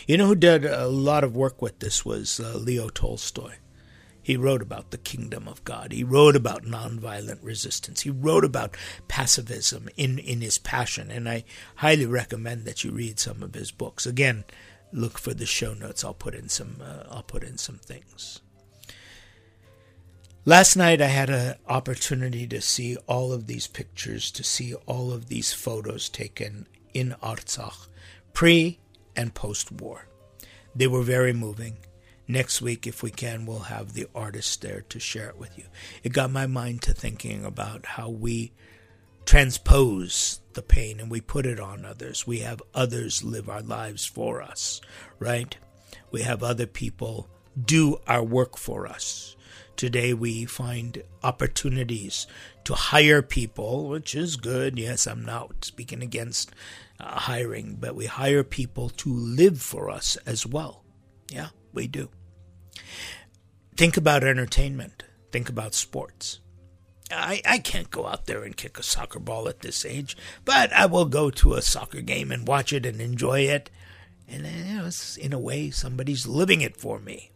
You 0.08 0.18
know 0.18 0.28
who 0.28 0.36
did 0.36 0.66
a 0.66 0.88
lot 0.88 1.24
of 1.24 1.36
work 1.36 1.62
with 1.62 1.80
this 1.80 2.06
was 2.06 2.40
uh, 2.40 2.58
Leo 2.58 2.90
Tolstoy. 2.90 3.56
He 4.22 4.38
wrote 4.38 4.62
about 4.62 4.92
the 4.92 4.98
kingdom 4.98 5.50
of 5.50 5.64
God. 5.66 5.92
He 5.92 6.06
wrote 6.06 6.38
about 6.38 6.64
nonviolent 6.64 7.40
resistance. 7.42 8.02
He 8.02 8.10
wrote 8.10 8.46
about 8.46 8.78
pacifism 9.10 9.90
in, 9.98 10.18
in 10.18 10.40
his 10.40 10.58
passion, 10.58 11.12
and 11.12 11.28
I 11.28 11.44
highly 11.76 12.06
recommend 12.06 12.64
that 12.64 12.86
you 12.86 12.92
read 12.92 13.20
some 13.20 13.44
of 13.44 13.54
his 13.54 13.72
books. 13.72 14.06
Again, 14.06 14.46
look 14.94 15.18
for 15.18 15.34
the 15.34 15.46
show 15.46 15.74
notes. 15.74 16.06
I'll 16.06 16.14
put 16.14 16.36
in 16.36 16.48
some. 16.48 16.78
Uh, 16.82 17.04
I'll 17.12 17.24
put 17.24 17.44
in 17.44 17.58
some 17.58 17.80
things. 17.80 18.40
Last 20.46 20.76
night 20.76 21.02
I 21.02 21.08
had 21.08 21.30
an 21.30 21.56
opportunity 21.68 22.48
to 22.48 22.62
see 22.62 22.98
all 23.08 23.32
of 23.34 23.48
these 23.48 23.68
pictures, 23.68 24.32
to 24.32 24.44
see 24.44 24.74
all 24.86 25.12
of 25.12 25.28
these 25.28 25.54
photos 25.54 26.10
taken 26.10 26.68
in 26.94 27.16
Artsakh, 27.22 27.88
pre 28.34 28.80
and 29.16 29.34
post 29.34 29.72
war. 29.72 30.08
They 30.76 30.88
were 30.88 31.04
very 31.04 31.34
moving. 31.34 31.78
Next 32.28 32.62
week, 32.62 32.88
if 32.88 33.04
we 33.04 33.12
can, 33.12 33.46
we'll 33.46 33.60
have 33.60 33.94
the 33.94 34.08
artist 34.16 34.62
there 34.62 34.82
to 34.90 35.00
share 35.00 35.30
it 35.30 35.38
with 35.38 35.58
you. 35.58 35.66
It 36.04 36.14
got 36.14 36.32
my 36.32 36.48
mind 36.48 36.82
to 36.84 36.94
thinking 36.94 37.44
about 37.44 37.86
how 37.86 38.10
we 38.10 38.54
transpose 39.26 40.40
the 40.54 40.62
pain 40.62 41.00
and 41.00 41.12
we 41.12 41.22
put 41.22 41.46
it 41.46 41.60
on 41.60 41.86
others. 41.86 42.26
We 42.26 42.40
have 42.40 42.62
others 42.74 43.24
live 43.24 43.50
our 43.50 43.62
lives 43.62 44.06
for 44.06 44.42
us, 44.42 44.82
right? 45.20 45.56
We 46.12 46.22
have 46.22 46.44
other 46.44 46.66
people 46.66 47.30
do 47.60 47.98
our 48.08 48.24
work 48.24 48.58
for 48.58 48.88
us. 48.88 49.36
Today 49.76 50.14
we 50.14 50.46
find 50.46 51.04
opportunities 51.24 52.28
to 52.64 52.74
hire 52.74 53.22
people, 53.22 53.90
which 53.90 54.16
is 54.16 54.36
good. 54.36 54.78
Yes, 54.78 55.08
I'm 55.08 55.26
not 55.26 55.66
speaking 55.66 56.02
against 56.02 56.52
uh, 57.00 57.20
hiring, 57.20 57.78
but 57.80 57.96
we 57.96 58.06
hire 58.06 58.44
people 58.44 58.90
to 58.90 59.10
live 59.14 59.62
for 59.62 59.90
us 59.90 60.16
as 60.26 60.46
well. 60.46 60.84
Yeah, 61.30 61.50
we 61.74 61.88
do. 61.88 62.10
Think 63.76 63.98
about 63.98 64.24
entertainment. 64.24 65.04
Think 65.32 65.50
about 65.50 65.74
sports. 65.74 66.40
I, 67.12 67.42
I 67.46 67.58
can't 67.60 67.90
go 67.90 68.08
out 68.08 68.26
there 68.26 68.44
and 68.44 68.56
kick 68.56 68.78
a 68.80 68.84
soccer 68.84 69.20
ball 69.20 69.48
at 69.48 69.60
this 69.60 69.86
age, 69.86 70.16
but 70.46 70.72
I 70.72 70.86
will 70.86 71.06
go 71.06 71.30
to 71.32 71.54
a 71.54 71.62
soccer 71.62 72.02
game 72.02 72.32
and 72.32 72.48
watch 72.48 72.72
it 72.72 72.86
and 72.86 73.02
enjoy 73.02 73.42
it. 73.42 73.70
And 74.28 74.46
you 74.46 74.76
know, 74.76 74.90
in 75.20 75.34
a 75.34 75.40
way, 75.40 75.70
somebody's 75.70 76.26
living 76.26 76.62
it 76.62 76.78
for 76.78 77.00
me. 77.00 77.32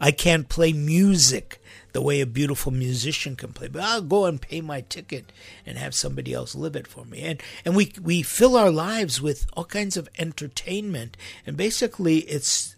I 0.00 0.10
can't 0.10 0.48
play 0.48 0.72
music 0.72 1.60
the 1.92 2.02
way 2.02 2.20
a 2.20 2.26
beautiful 2.26 2.72
musician 2.72 3.34
can 3.34 3.52
play, 3.52 3.68
but 3.68 3.82
I'll 3.82 4.02
go 4.02 4.26
and 4.26 4.40
pay 4.40 4.60
my 4.60 4.82
ticket 4.82 5.32
and 5.64 5.78
have 5.78 5.94
somebody 5.94 6.32
else 6.32 6.54
live 6.54 6.76
it 6.76 6.86
for 6.86 7.04
me. 7.04 7.22
And 7.22 7.42
and 7.64 7.74
we 7.74 7.92
we 8.00 8.22
fill 8.22 8.56
our 8.56 8.70
lives 8.70 9.20
with 9.20 9.46
all 9.54 9.64
kinds 9.64 9.96
of 9.96 10.08
entertainment, 10.18 11.16
and 11.46 11.56
basically 11.56 12.18
it's 12.18 12.76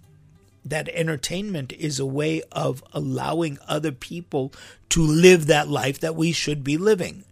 that 0.64 0.88
entertainment 0.90 1.72
is 1.72 1.98
a 1.98 2.06
way 2.06 2.42
of 2.52 2.84
allowing 2.92 3.58
other 3.66 3.92
people 3.92 4.52
to 4.90 5.02
live 5.02 5.46
that 5.46 5.68
life 5.68 6.00
that 6.00 6.16
we 6.16 6.32
should 6.32 6.62
be 6.62 6.76
living. 6.76 7.24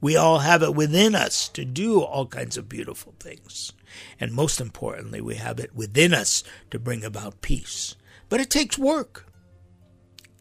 We 0.00 0.16
all 0.16 0.38
have 0.38 0.62
it 0.62 0.74
within 0.74 1.14
us 1.14 1.48
to 1.50 1.64
do 1.64 2.00
all 2.00 2.26
kinds 2.26 2.56
of 2.56 2.68
beautiful 2.68 3.14
things. 3.20 3.72
And 4.18 4.32
most 4.32 4.60
importantly, 4.60 5.20
we 5.20 5.34
have 5.34 5.60
it 5.60 5.74
within 5.74 6.14
us 6.14 6.42
to 6.70 6.78
bring 6.78 7.04
about 7.04 7.42
peace. 7.42 7.96
But 8.30 8.40
it 8.40 8.48
takes 8.48 8.78
work. 8.78 9.26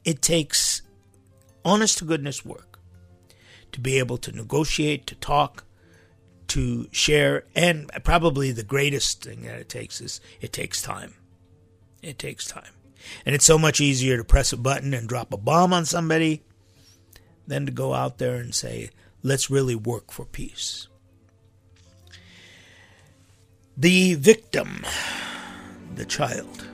It 0.05 0.21
takes 0.21 0.81
honest 1.65 1.97
to 1.97 2.05
goodness 2.05 2.45
work 2.45 2.79
to 3.73 3.81
be 3.81 3.99
able 3.99 4.17
to 4.17 4.31
negotiate, 4.31 5.05
to 5.07 5.15
talk, 5.15 5.65
to 6.47 6.87
share, 6.91 7.43
and 7.55 7.91
probably 8.03 8.51
the 8.51 8.63
greatest 8.63 9.23
thing 9.23 9.43
that 9.43 9.59
it 9.59 9.69
takes 9.69 10.01
is 10.01 10.21
it 10.39 10.53
takes 10.53 10.81
time. 10.81 11.15
It 12.01 12.17
takes 12.17 12.47
time. 12.47 12.71
And 13.25 13.35
it's 13.35 13.45
so 13.45 13.57
much 13.57 13.81
easier 13.81 14.17
to 14.17 14.23
press 14.23 14.53
a 14.53 14.57
button 14.57 14.93
and 14.93 15.07
drop 15.07 15.33
a 15.33 15.37
bomb 15.37 15.73
on 15.73 15.85
somebody 15.85 16.43
than 17.47 17.65
to 17.65 17.71
go 17.71 17.93
out 17.93 18.17
there 18.17 18.35
and 18.35 18.53
say, 18.53 18.89
let's 19.23 19.49
really 19.49 19.75
work 19.75 20.11
for 20.11 20.25
peace. 20.25 20.87
The 23.75 24.15
victim, 24.15 24.85
the 25.95 26.05
child. 26.05 26.68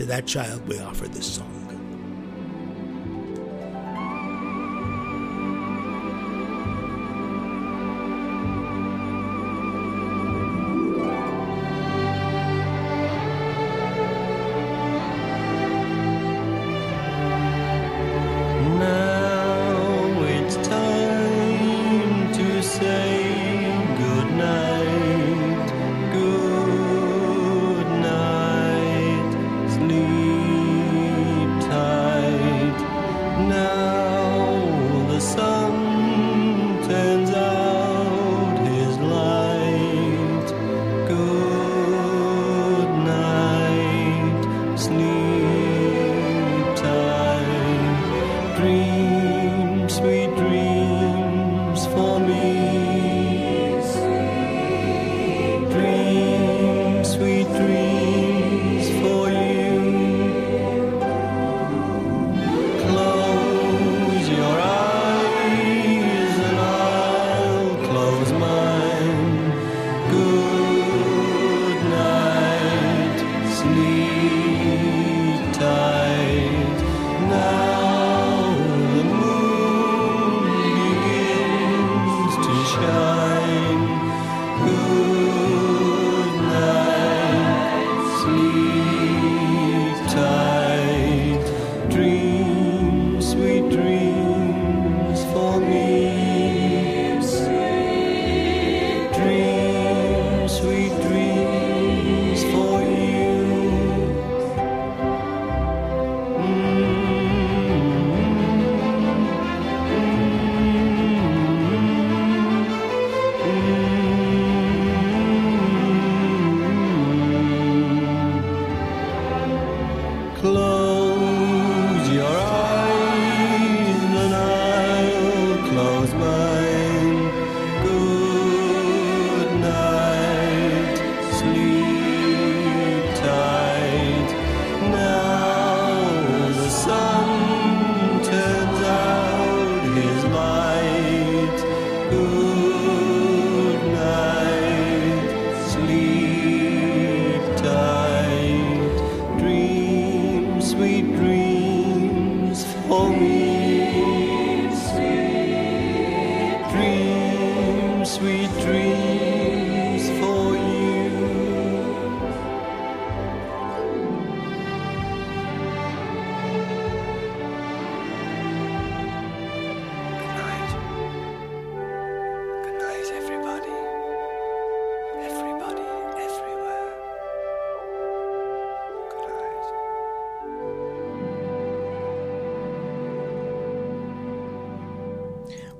To 0.00 0.06
that 0.06 0.24
child, 0.26 0.66
we 0.66 0.80
offer 0.80 1.06
this 1.08 1.34
song. 1.34 1.59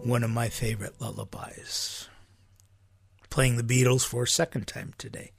One 0.03 0.25
of 0.25 0.31
my 0.31 0.49
favorite 0.49 0.99
lullabies. 0.99 2.09
Playing 3.29 3.59
the 3.59 3.63
Beatles 3.63 4.03
for 4.03 4.23
a 4.23 4.27
second 4.27 4.67
time 4.67 4.95
today. 4.97 5.33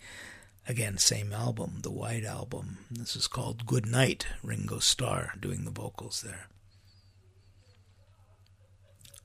Again, 0.67 1.00
same 1.00 1.34
album, 1.34 1.80
the 1.82 1.89
White 1.89 2.24
Album. 2.24 2.78
This 2.91 3.15
is 3.15 3.26
called 3.26 3.65
Good 3.65 3.88
Night, 3.88 4.28
Ringo 4.43 4.78
Starr 4.78 5.34
doing 5.39 5.65
the 5.65 5.71
vocals 5.71 6.21
there. 6.21 6.47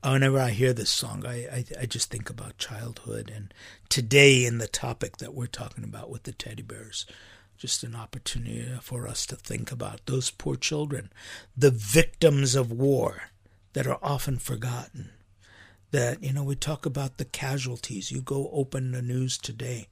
Whenever 0.03 0.41
I 0.41 0.51
hear 0.51 0.73
this 0.73 0.91
song, 0.91 1.27
I, 1.27 1.35
I, 1.53 1.65
I 1.83 1.87
just 1.87 2.11
think 2.11 2.31
about 2.31 2.57
childhood 2.57 3.31
and 3.33 3.53
today 3.91 4.47
in 4.47 4.57
the 4.57 4.67
topic 4.67 5.19
that 5.19 5.35
we're 5.35 5.47
talking 5.47 5.85
about 5.85 6.09
with 6.09 6.23
the 6.23 6.33
teddy 6.33 6.63
bears. 6.63 7.05
Just 7.59 7.85
an 7.85 7.95
opportunity 7.95 8.67
for 8.81 9.07
us 9.07 9.27
to 9.27 9.37
think 9.37 9.71
about 9.71 10.07
those 10.07 10.31
poor 10.31 10.57
children, 10.57 11.13
the 11.55 11.71
victims 11.71 12.55
of 12.55 12.73
war 12.73 13.25
that 13.75 13.87
are 13.87 13.99
often 14.03 14.39
forgotten 14.39 15.11
that 15.91 16.23
you 16.23 16.33
know 16.33 16.45
we 16.45 16.57
talk 16.57 16.87
about 16.87 17.19
the 17.19 17.25
casualties. 17.25 18.11
You 18.11 18.21
go 18.21 18.51
open 18.53 18.93
the 18.93 19.03
news 19.03 19.39
today 19.39 19.89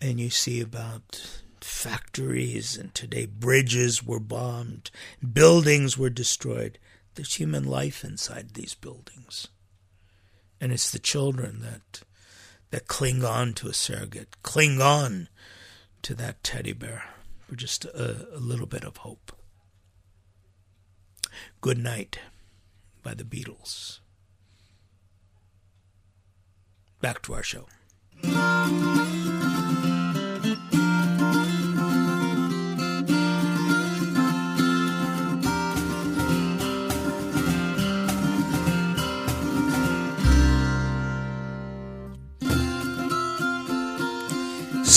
and 0.00 0.20
you 0.20 0.30
see 0.30 0.60
about 0.60 1.42
factories 1.60 2.76
and 2.76 2.94
today 2.94 3.26
bridges 3.26 4.04
were 4.04 4.20
bombed 4.20 4.90
buildings 5.32 5.98
were 5.98 6.10
destroyed. 6.10 6.78
There's 7.14 7.34
human 7.34 7.64
life 7.64 8.04
inside 8.04 8.50
these 8.54 8.74
buildings. 8.74 9.48
And 10.60 10.72
it's 10.72 10.90
the 10.90 10.98
children 10.98 11.60
that 11.60 12.02
that 12.70 12.86
cling 12.86 13.24
on 13.24 13.54
to 13.54 13.68
a 13.68 13.74
surrogate 13.74 14.42
cling 14.42 14.80
on 14.80 15.28
to 16.02 16.14
that 16.14 16.42
teddy 16.44 16.72
bear 16.72 17.04
for 17.46 17.56
just 17.56 17.84
a, 17.86 18.28
a 18.34 18.38
little 18.38 18.66
bit 18.66 18.84
of 18.84 18.98
hope. 18.98 19.32
Good 21.60 21.78
night 21.78 22.18
by 23.02 23.14
the 23.14 23.24
beatles 23.24 24.00
back 27.00 27.22
to 27.22 27.34
our 27.34 27.42
show. 27.42 27.66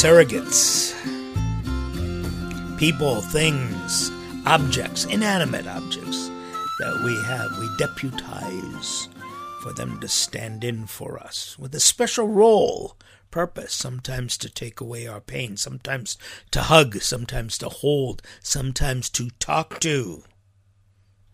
Surrogates. 0.01 0.95
People, 2.79 3.21
things, 3.21 4.09
objects, 4.47 5.05
inanimate 5.05 5.67
objects 5.67 6.29
that 6.79 7.01
we 7.05 7.15
have, 7.25 7.55
we 7.59 7.69
deputize 7.77 9.07
for 9.61 9.71
them 9.71 9.99
to 9.99 10.07
stand 10.07 10.63
in 10.63 10.87
for 10.87 11.19
us 11.19 11.57
with 11.59 11.75
a 11.75 11.79
special 11.79 12.27
role, 12.27 12.97
purpose, 13.29 13.73
sometimes 13.73 14.35
to 14.39 14.49
take 14.49 14.81
away 14.81 15.05
our 15.05 15.21
pain, 15.21 15.55
sometimes 15.55 16.17
to 16.49 16.63
hug, 16.63 16.99
sometimes 17.01 17.59
to 17.59 17.69
hold, 17.69 18.23
sometimes 18.41 19.07
to 19.11 19.29
talk 19.39 19.79
to. 19.79 20.23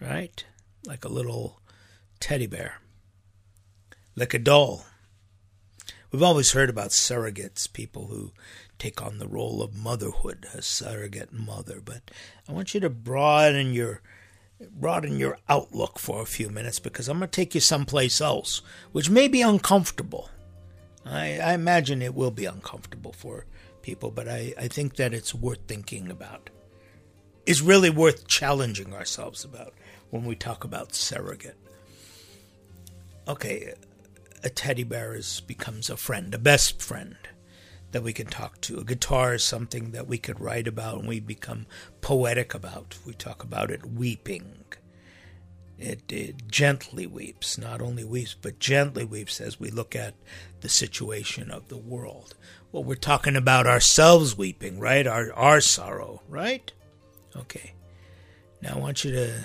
Right? 0.01 0.43
Like 0.85 1.05
a 1.05 1.09
little 1.09 1.61
teddy 2.19 2.47
bear, 2.47 2.81
like 4.15 4.33
a 4.33 4.39
doll. 4.39 4.85
We've 6.11 6.23
always 6.23 6.51
heard 6.51 6.69
about 6.69 6.89
surrogates, 6.89 7.71
people 7.71 8.07
who 8.07 8.33
take 8.77 9.01
on 9.01 9.19
the 9.19 9.27
role 9.27 9.61
of 9.61 9.73
motherhood, 9.73 10.47
a 10.53 10.61
surrogate 10.61 11.31
mother, 11.31 11.81
but 11.83 12.11
I 12.47 12.51
want 12.51 12.73
you 12.73 12.81
to 12.81 12.89
broaden 12.89 13.73
your 13.73 14.01
broaden 14.71 15.19
your 15.19 15.37
outlook 15.47 15.99
for 15.99 16.21
a 16.21 16.25
few 16.25 16.49
minutes 16.49 16.79
because 16.79 17.07
I'm 17.07 17.19
going 17.19 17.29
to 17.29 17.35
take 17.35 17.53
you 17.55 17.61
someplace 17.61 18.21
else, 18.21 18.61
which 18.91 19.09
may 19.09 19.27
be 19.27 19.41
uncomfortable. 19.41 20.29
I, 21.05 21.39
I 21.39 21.53
imagine 21.53 22.01
it 22.01 22.15
will 22.15 22.31
be 22.31 22.45
uncomfortable 22.45 23.13
for 23.13 23.45
people, 23.81 24.11
but 24.11 24.27
I, 24.27 24.53
I 24.57 24.67
think 24.67 24.95
that 24.95 25.13
it's 25.13 25.33
worth 25.33 25.67
thinking 25.67 26.09
about. 26.09 26.49
It's 27.45 27.61
really 27.61 27.89
worth 27.89 28.27
challenging 28.27 28.93
ourselves 28.93 29.45
about 29.45 29.73
when 30.09 30.25
we 30.25 30.35
talk 30.35 30.63
about 30.63 30.93
surrogate. 30.93 31.57
Okay, 33.27 33.73
a 34.43 34.49
teddy 34.49 34.83
bear 34.83 35.15
is, 35.15 35.41
becomes 35.41 35.89
a 35.89 35.97
friend, 35.97 36.33
a 36.33 36.37
best 36.37 36.81
friend 36.81 37.15
that 37.97 38.03
we 38.03 38.13
can 38.13 38.27
talk 38.27 38.61
to. 38.61 38.77
A 38.77 38.83
guitar 38.83 39.33
is 39.33 39.43
something 39.43 39.89
that 39.89 40.05
we 40.05 40.19
could 40.19 40.39
write 40.39 40.67
about 40.67 40.99
and 40.99 41.07
we 41.07 41.19
become 41.19 41.65
poetic 41.99 42.53
about. 42.53 42.95
We 43.07 43.13
talk 43.13 43.43
about 43.43 43.71
it 43.71 43.87
weeping. 43.87 44.65
It, 45.79 46.03
it, 46.11 46.47
gently 46.47 47.07
weeps, 47.07 47.57
not 47.57 47.81
only 47.81 48.03
weeps, 48.03 48.35
but 48.39 48.59
gently 48.59 49.03
weeps 49.03 49.41
as 49.41 49.59
we 49.59 49.71
look 49.71 49.95
at 49.95 50.13
the 50.61 50.69
situation 50.69 51.49
of 51.49 51.69
the 51.69 51.77
world. 51.77 52.35
Well, 52.71 52.83
we're 52.83 52.93
talking 52.93 53.35
about 53.35 53.65
ourselves 53.65 54.37
weeping, 54.37 54.79
right? 54.79 55.07
Our, 55.07 55.33
our 55.33 55.59
sorrow, 55.59 56.21
right? 56.29 56.71
Okay. 57.35 57.73
Now 58.61 58.75
I 58.75 58.77
want 58.77 59.05
you 59.05 59.11
to 59.13 59.43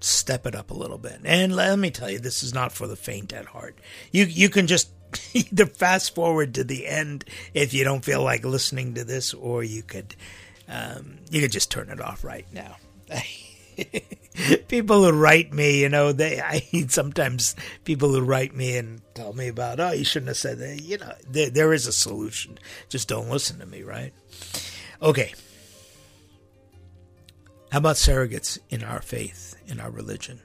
step 0.00 0.44
it 0.44 0.56
up 0.56 0.72
a 0.72 0.76
little 0.76 0.98
bit. 0.98 1.20
And 1.22 1.54
let 1.54 1.78
me 1.78 1.92
tell 1.92 2.10
you, 2.10 2.18
this 2.18 2.42
is 2.42 2.52
not 2.52 2.72
for 2.72 2.88
the 2.88 2.96
faint 2.96 3.32
at 3.32 3.46
heart. 3.46 3.78
You, 4.10 4.24
you 4.24 4.48
can 4.48 4.66
just 4.66 4.90
either 5.34 5.66
fast 5.66 6.14
forward 6.14 6.54
to 6.54 6.64
the 6.64 6.86
end 6.86 7.24
if 7.54 7.74
you 7.74 7.84
don't 7.84 8.04
feel 8.04 8.22
like 8.22 8.44
listening 8.44 8.94
to 8.94 9.04
this, 9.04 9.34
or 9.34 9.62
you 9.62 9.82
could 9.82 10.14
um, 10.68 11.18
you 11.30 11.40
could 11.40 11.52
just 11.52 11.70
turn 11.70 11.90
it 11.90 12.00
off 12.00 12.24
right 12.24 12.46
now. 12.52 12.76
people 14.68 15.04
who 15.04 15.12
write 15.12 15.52
me, 15.52 15.80
you 15.80 15.88
know, 15.88 16.12
they 16.12 16.40
I 16.44 16.86
sometimes 16.88 17.54
people 17.84 18.10
who 18.10 18.20
write 18.20 18.54
me 18.54 18.76
and 18.76 19.00
tell 19.14 19.32
me 19.32 19.48
about, 19.48 19.80
oh, 19.80 19.92
you 19.92 20.04
shouldn't 20.04 20.28
have 20.28 20.36
said 20.36 20.58
that. 20.58 20.82
You 20.82 20.98
know, 20.98 21.12
there, 21.28 21.50
there 21.50 21.72
is 21.72 21.86
a 21.86 21.92
solution. 21.92 22.58
Just 22.88 23.08
don't 23.08 23.30
listen 23.30 23.58
to 23.60 23.66
me, 23.66 23.82
right? 23.82 24.12
Okay. 25.00 25.34
How 27.72 27.78
about 27.78 27.96
surrogates 27.96 28.58
in 28.70 28.84
our 28.84 29.02
faith, 29.02 29.56
in 29.66 29.80
our 29.80 29.90
religion? 29.90 30.40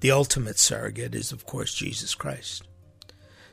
The 0.00 0.10
ultimate 0.10 0.58
surrogate 0.58 1.14
is, 1.14 1.32
of 1.32 1.46
course, 1.46 1.74
Jesus 1.74 2.14
Christ 2.14 2.62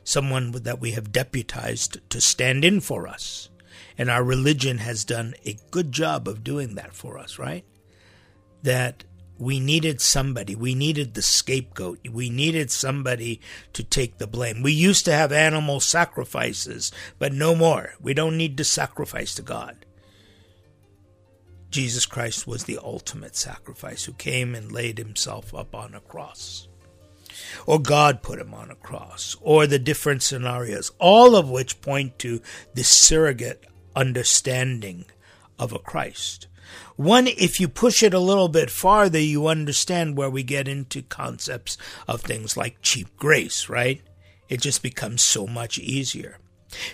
someone 0.03 0.51
that 0.51 0.79
we 0.79 0.91
have 0.91 1.11
deputized 1.11 1.97
to 2.09 2.21
stand 2.21 2.65
in 2.65 2.79
for 2.79 3.07
us. 3.07 3.49
And 3.97 4.09
our 4.09 4.23
religion 4.23 4.79
has 4.79 5.05
done 5.05 5.35
a 5.45 5.57
good 5.71 5.91
job 5.91 6.27
of 6.27 6.43
doing 6.43 6.75
that 6.75 6.93
for 6.93 7.17
us, 7.17 7.37
right? 7.37 7.63
That 8.63 9.03
we 9.37 9.59
needed 9.59 10.01
somebody. 10.01 10.55
We 10.55 10.73
needed 10.73 11.13
the 11.13 11.21
scapegoat. 11.21 12.07
We 12.09 12.29
needed 12.29 12.71
somebody 12.71 13.41
to 13.73 13.83
take 13.83 14.17
the 14.17 14.27
blame. 14.27 14.61
We 14.61 14.71
used 14.71 15.05
to 15.05 15.13
have 15.13 15.31
animal 15.31 15.79
sacrifices, 15.79 16.91
but 17.19 17.33
no 17.33 17.55
more. 17.55 17.93
We 17.99 18.13
don't 18.13 18.37
need 18.37 18.57
to 18.57 18.63
sacrifice 18.63 19.35
to 19.35 19.41
God. 19.41 19.85
Jesus 21.69 22.05
Christ 22.05 22.45
was 22.45 22.65
the 22.65 22.77
ultimate 22.77 23.35
sacrifice 23.35 24.05
who 24.05 24.13
came 24.13 24.53
and 24.53 24.71
laid 24.71 24.99
himself 24.99 25.53
up 25.55 25.73
on 25.73 25.95
a 25.95 25.99
cross 25.99 26.67
or 27.65 27.79
God 27.79 28.21
put 28.21 28.39
him 28.39 28.53
on 28.53 28.71
a 28.71 28.75
cross, 28.75 29.35
or 29.41 29.67
the 29.67 29.79
different 29.79 30.23
scenarios, 30.23 30.91
all 30.99 31.35
of 31.35 31.49
which 31.49 31.81
point 31.81 32.19
to 32.19 32.41
the 32.73 32.83
surrogate 32.83 33.65
understanding 33.95 35.05
of 35.59 35.71
a 35.71 35.79
Christ. 35.79 36.47
One, 36.95 37.27
if 37.27 37.59
you 37.59 37.67
push 37.67 38.03
it 38.03 38.13
a 38.13 38.19
little 38.19 38.49
bit 38.49 38.69
farther, 38.69 39.19
you 39.19 39.47
understand 39.47 40.15
where 40.15 40.29
we 40.29 40.43
get 40.43 40.67
into 40.67 41.01
concepts 41.01 41.77
of 42.07 42.21
things 42.21 42.55
like 42.55 42.81
cheap 42.81 43.15
grace, 43.17 43.69
right? 43.69 44.01
It 44.49 44.61
just 44.61 44.83
becomes 44.83 45.21
so 45.21 45.47
much 45.47 45.79
easier. 45.79 46.37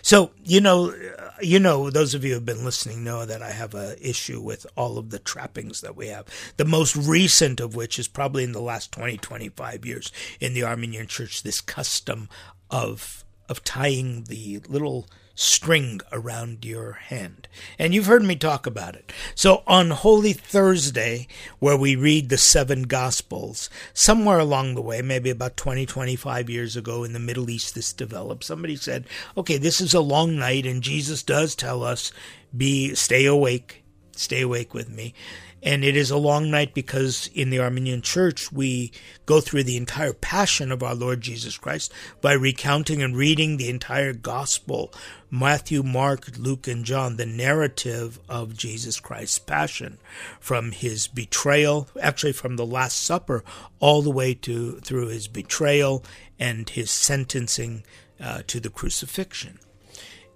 So, 0.02 0.32
you 0.44 0.62
know, 0.62 0.94
you 1.42 1.60
know, 1.60 1.90
those 1.90 2.14
of 2.14 2.24
you 2.24 2.32
who 2.32 2.36
have 2.36 2.46
been 2.46 2.66
listening 2.66 3.04
know 3.04 3.26
that 3.26 3.42
I 3.42 3.52
have 3.52 3.74
a 3.74 3.96
issue 4.08 4.42
with 4.42 4.66
all 4.76 4.98
of 4.98 5.10
the 5.10 5.20
trappings 5.20 5.82
that 5.82 5.96
we 5.96 6.08
have. 6.08 6.26
The 6.58 6.66
most 6.66 6.96
recent 6.96 7.60
of 7.60 7.76
which 7.76 8.00
is 8.00 8.08
probably 8.08 8.44
in 8.44 8.52
the 8.52 8.62
last 8.62 8.92
20, 8.92 9.18
25 9.18 9.86
years 9.86 10.12
in 10.40 10.54
the 10.54 10.64
Armenian 10.64 11.08
church, 11.08 11.44
this 11.44 11.62
custom 11.62 12.30
of, 12.70 13.24
of 13.48 13.64
tying 13.64 14.26
the 14.26 14.62
little 14.68 15.08
string 15.40 16.02
around 16.12 16.66
your 16.66 16.92
hand. 16.92 17.48
And 17.80 17.94
you've 17.94 18.08
heard 18.08 18.24
me 18.24 18.36
talk 18.36 18.68
about 18.68 18.96
it. 18.96 19.14
So 19.36 19.64
on 19.66 19.92
Holy 19.92 20.34
Thursday, 20.34 21.30
where 21.60 21.78
we 21.78 21.96
read 21.96 22.28
the 22.28 22.38
seven 22.38 22.84
Gospels, 22.84 23.70
somewhere 23.94 24.38
along 24.38 24.76
the 24.76 24.82
way, 24.82 25.02
maybe 25.02 25.30
about 25.30 25.56
20, 25.56 25.86
25 25.86 26.50
years 26.50 26.76
ago 26.76 27.06
in 27.06 27.14
the 27.14 27.20
Middle 27.20 27.50
East, 27.50 27.74
this 27.74 27.94
developed. 27.94 28.44
Somebody 28.44 28.76
said, 28.76 29.08
okay, 29.38 29.58
this 29.58 29.80
is 29.80 29.94
a 29.94 30.02
long 30.02 30.38
night, 30.38 30.66
and 30.66 30.84
Jesus 30.84 31.24
does 31.24 31.56
tell 31.56 31.84
us, 31.84 32.12
be, 32.56 32.94
stay 32.94 33.26
awake, 33.26 33.86
stay 34.12 34.42
awake 34.42 34.74
with 34.74 34.90
me. 34.90 35.14
And 35.62 35.84
it 35.84 35.98
is 35.98 36.10
a 36.10 36.18
long 36.18 36.50
night 36.50 36.74
because 36.74 37.30
in 37.34 37.50
the 37.50 37.60
Armenian 37.60 38.02
church, 38.02 38.52
we 38.52 38.92
go 39.26 39.42
through 39.42 39.64
the 39.64 39.78
entire 39.78 40.14
passion 40.14 40.72
of 40.72 40.82
our 40.82 40.96
Lord 40.96 41.22
Jesus 41.22 41.58
Christ 41.58 41.94
by 42.22 42.34
recounting 42.34 43.02
and 43.02 43.16
reading 43.16 43.58
the 43.58 43.70
entire 43.70 44.14
gospel 44.14 44.94
Matthew, 45.32 45.84
Mark, 45.84 46.38
Luke, 46.38 46.68
and 46.68 46.84
John, 46.84 47.18
the 47.18 47.26
narrative 47.26 48.20
of 48.28 48.58
Jesus 48.58 49.00
Christ's 49.00 49.38
passion 49.38 50.00
from 50.40 50.72
his 50.72 51.08
betrayal, 51.08 51.88
actually 52.02 52.34
from 52.34 52.56
the 52.56 52.66
Last 52.66 53.00
Supper, 53.00 53.44
all 53.80 54.02
the 54.02 54.10
way 54.10 54.34
to 54.34 54.80
through 54.80 55.08
his 55.08 55.28
betrayal 55.28 56.04
and 56.40 56.68
his 56.70 56.90
sentencing 56.90 57.84
uh, 58.20 58.42
to 58.48 58.60
the 58.60 58.70
crucifixion. 58.70 59.60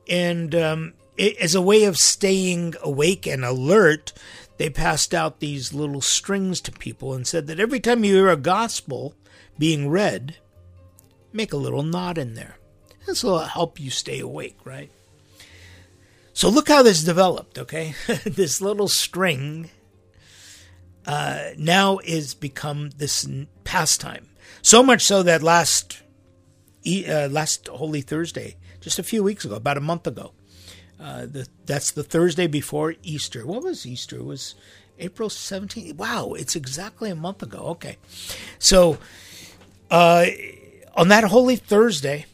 And 0.07 0.53
um, 0.53 0.93
it, 1.17 1.37
as 1.37 1.55
a 1.55 1.61
way 1.61 1.85
of 1.85 1.97
staying 1.97 2.75
awake 2.81 3.25
and 3.25 3.43
alert, 3.43 4.13
they 4.57 4.69
passed 4.69 5.13
out 5.13 5.39
these 5.39 5.73
little 5.73 6.01
strings 6.01 6.61
to 6.61 6.71
people 6.71 7.13
and 7.13 7.27
said 7.27 7.47
that 7.47 7.59
every 7.59 7.79
time 7.79 8.03
you 8.03 8.15
hear 8.15 8.29
a 8.29 8.37
gospel 8.37 9.15
being 9.57 9.89
read, 9.89 10.37
make 11.31 11.53
a 11.53 11.57
little 11.57 11.83
knot 11.83 12.17
in 12.17 12.35
there. 12.35 12.57
This 13.05 13.23
will 13.23 13.39
help 13.39 13.79
you 13.79 13.89
stay 13.89 14.19
awake, 14.19 14.57
right? 14.63 14.91
So 16.33 16.49
look 16.49 16.69
how 16.69 16.81
this 16.83 17.03
developed, 17.03 17.59
okay? 17.59 17.95
this 18.25 18.61
little 18.61 18.87
string 18.87 19.69
uh, 21.05 21.49
now 21.57 21.99
is 21.99 22.33
become 22.33 22.91
this 22.97 23.27
pastime. 23.63 24.29
So 24.61 24.81
much 24.81 25.01
so 25.01 25.23
that 25.23 25.43
last 25.43 26.01
uh, 26.85 27.27
last 27.31 27.67
Holy 27.67 28.01
Thursday, 28.01 28.57
just 28.81 28.99
a 28.99 29.03
few 29.03 29.23
weeks 29.23 29.45
ago, 29.45 29.55
about 29.55 29.77
a 29.77 29.81
month 29.81 30.07
ago, 30.07 30.33
uh, 31.03 31.25
the, 31.25 31.45
that's 31.65 31.91
the 31.91 32.03
Thursday 32.03 32.47
before 32.47 32.95
Easter. 33.03 33.45
What 33.45 33.61
was 33.61 33.85
Easter? 33.85 34.15
It 34.15 34.25
was 34.25 34.55
April 34.97 35.27
17th. 35.27 35.95
Wow, 35.97 36.31
it's 36.31 36.55
exactly 36.55 37.09
a 37.09 37.15
month 37.15 37.43
ago. 37.43 37.59
Okay. 37.71 37.97
So 38.57 38.97
uh, 39.91 40.27
on 40.95 41.09
that 41.09 41.25
Holy 41.25 41.57
Thursday, 41.57 42.25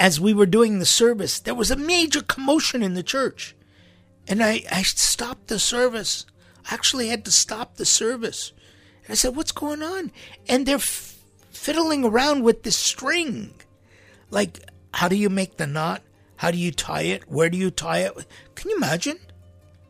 as 0.00 0.20
we 0.20 0.34
were 0.34 0.46
doing 0.46 0.80
the 0.80 0.86
service, 0.86 1.38
there 1.38 1.54
was 1.54 1.70
a 1.70 1.76
major 1.76 2.20
commotion 2.20 2.82
in 2.82 2.94
the 2.94 3.04
church. 3.04 3.54
And 4.26 4.42
I, 4.42 4.64
I 4.72 4.82
stopped 4.82 5.46
the 5.46 5.60
service. 5.60 6.26
I 6.68 6.74
actually 6.74 7.08
had 7.08 7.24
to 7.26 7.30
stop 7.30 7.76
the 7.76 7.86
service. 7.86 8.52
And 9.04 9.12
I 9.12 9.14
said, 9.14 9.36
What's 9.36 9.52
going 9.52 9.84
on? 9.84 10.10
And 10.48 10.66
they're 10.66 10.76
f- 10.76 11.16
fiddling 11.50 12.04
around 12.04 12.42
with 12.42 12.64
this 12.64 12.76
string. 12.76 13.54
Like, 14.30 14.58
how 14.92 15.06
do 15.06 15.14
you 15.14 15.30
make 15.30 15.56
the 15.56 15.66
knot? 15.68 16.02
How 16.40 16.50
do 16.50 16.56
you 16.56 16.70
tie 16.70 17.02
it? 17.02 17.30
Where 17.30 17.50
do 17.50 17.58
you 17.58 17.70
tie 17.70 17.98
it? 17.98 18.14
Can 18.54 18.70
you 18.70 18.76
imagine? 18.78 19.18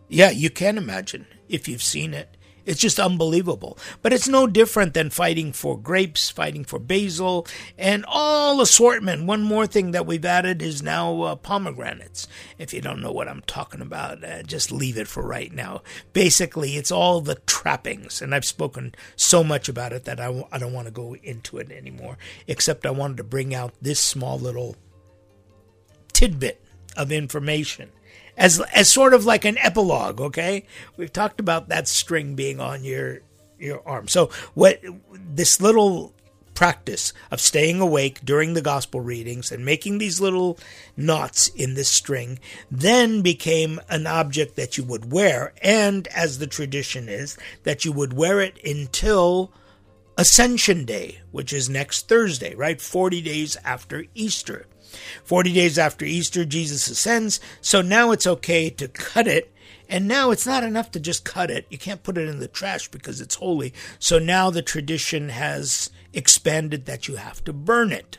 Yeah, 0.09 0.31
you 0.31 0.51
can 0.51 0.79
imagine 0.79 1.27
if 1.49 1.69
you've 1.69 1.81
seen 1.81 2.13
it. 2.13 2.37
It's 2.67 2.81
just 2.81 2.99
unbelievable. 2.99 3.79
But 4.03 4.13
it's 4.13 4.27
no 4.27 4.49
different 4.49 4.93
than 4.93 5.11
fighting 5.11 5.53
for 5.53 5.79
grapes, 5.79 6.29
fighting 6.29 6.65
for 6.65 6.81
basil, 6.81 7.47
and 7.79 8.05
all 8.09 8.61
assortment. 8.61 9.27
One 9.27 9.45
more 9.45 9.69
thing 9.69 9.93
that 9.93 10.07
we've 10.07 10.25
added 10.25 10.61
is 10.61 10.83
now 10.83 11.23
uh, 11.23 11.37
pomegranates. 11.37 12.27
If 12.59 12.75
you 12.75 12.81
don't 12.81 13.01
know 13.01 13.13
what 13.13 13.29
I'm 13.29 13.43
talking 13.43 13.81
about, 13.81 14.25
uh, 14.25 14.43
just 14.43 14.73
leave 14.73 14.99
it 14.99 15.07
for 15.07 15.23
right 15.23 15.53
now. 15.53 15.83
Basically, 16.13 16.75
it's 16.75 16.91
all 16.91 17.21
the 17.21 17.37
trappings, 17.47 18.21
and 18.21 18.35
I've 18.35 18.45
spoken 18.45 18.93
so 19.15 19.45
much 19.45 19.69
about 19.69 19.93
it 19.93 20.05
that 20.07 20.19
I 20.19 20.27
w- 20.27 20.49
I 20.51 20.59
don't 20.59 20.73
want 20.73 20.89
to 20.89 20.93
go 20.93 21.15
into 21.15 21.59
it 21.59 21.71
anymore, 21.71 22.19
except 22.49 22.87
I 22.87 22.91
wanted 22.91 23.19
to 23.19 23.25
bring 23.25 23.55
out 23.55 23.73
this 23.81 24.01
small 24.01 24.37
little 24.37 24.75
tidbit 26.21 26.63
of 26.99 27.11
information. 27.11 27.91
As 28.37 28.61
as 28.75 28.91
sort 28.91 29.15
of 29.15 29.25
like 29.25 29.47
an 29.47 29.57
epilogue 29.57 30.21
okay? 30.21 30.67
We've 30.99 31.13
talked 31.13 31.41
about 31.41 31.69
that 31.69 31.89
string 31.89 32.35
being 32.35 32.61
on 32.61 32.85
your 32.85 33.21
your 33.59 33.87
arm. 33.89 34.07
So 34.07 34.31
what 34.53 34.83
this 35.11 35.63
little 35.63 36.13
practice 36.55 37.15
of 37.31 37.41
staying 37.41 37.81
awake 37.81 38.21
during 38.23 38.53
the 38.53 38.61
gospel 38.61 39.01
readings 39.01 39.51
and 39.51 39.65
making 39.65 39.97
these 39.97 40.21
little 40.21 40.59
knots 40.95 41.49
in 41.49 41.73
this 41.73 41.89
string 41.89 42.39
then 42.71 43.23
became 43.23 43.81
an 43.89 44.07
object 44.07 44.57
that 44.57 44.77
you 44.77 44.85
would 44.85 45.11
wear 45.11 45.55
and 45.63 46.07
as 46.09 46.39
the 46.39 46.47
tradition 46.47 47.09
is 47.09 47.39
that 47.63 47.87
you 47.87 47.93
would 47.93 48.13
wear 48.13 48.43
it 48.43 48.63
until 48.63 49.51
ascension 50.19 50.85
day 50.85 51.19
which 51.31 51.51
is 51.51 51.71
next 51.71 52.09
thursday 52.09 52.55
right? 52.55 52.83
40 52.83 53.23
days 53.23 53.57
after 53.65 54.05
easter 54.15 54.67
40 55.25 55.53
days 55.53 55.79
after 55.79 56.05
Easter, 56.05 56.45
Jesus 56.45 56.89
ascends, 56.89 57.41
so 57.61 57.83
now 57.83 58.13
it's 58.13 58.27
okay 58.27 58.71
to 58.71 58.89
cut 58.89 59.27
it. 59.27 59.53
And 59.89 60.07
now 60.07 60.31
it's 60.31 60.47
not 60.47 60.63
enough 60.63 60.93
to 60.93 61.01
just 61.01 61.25
cut 61.25 61.51
it. 61.51 61.67
You 61.69 61.77
can't 61.77 62.05
put 62.05 62.17
it 62.17 62.29
in 62.29 62.39
the 62.39 62.47
trash 62.47 62.89
because 62.89 63.21
it's 63.21 63.35
holy. 63.35 63.75
So 63.99 64.21
now 64.21 64.49
the 64.49 64.63
tradition 64.63 65.31
has 65.31 65.91
expanded 66.13 66.87
that 66.87 67.09
you 67.09 67.17
have 67.17 67.43
to 67.45 67.53
burn 67.53 67.91
it. 67.91 68.19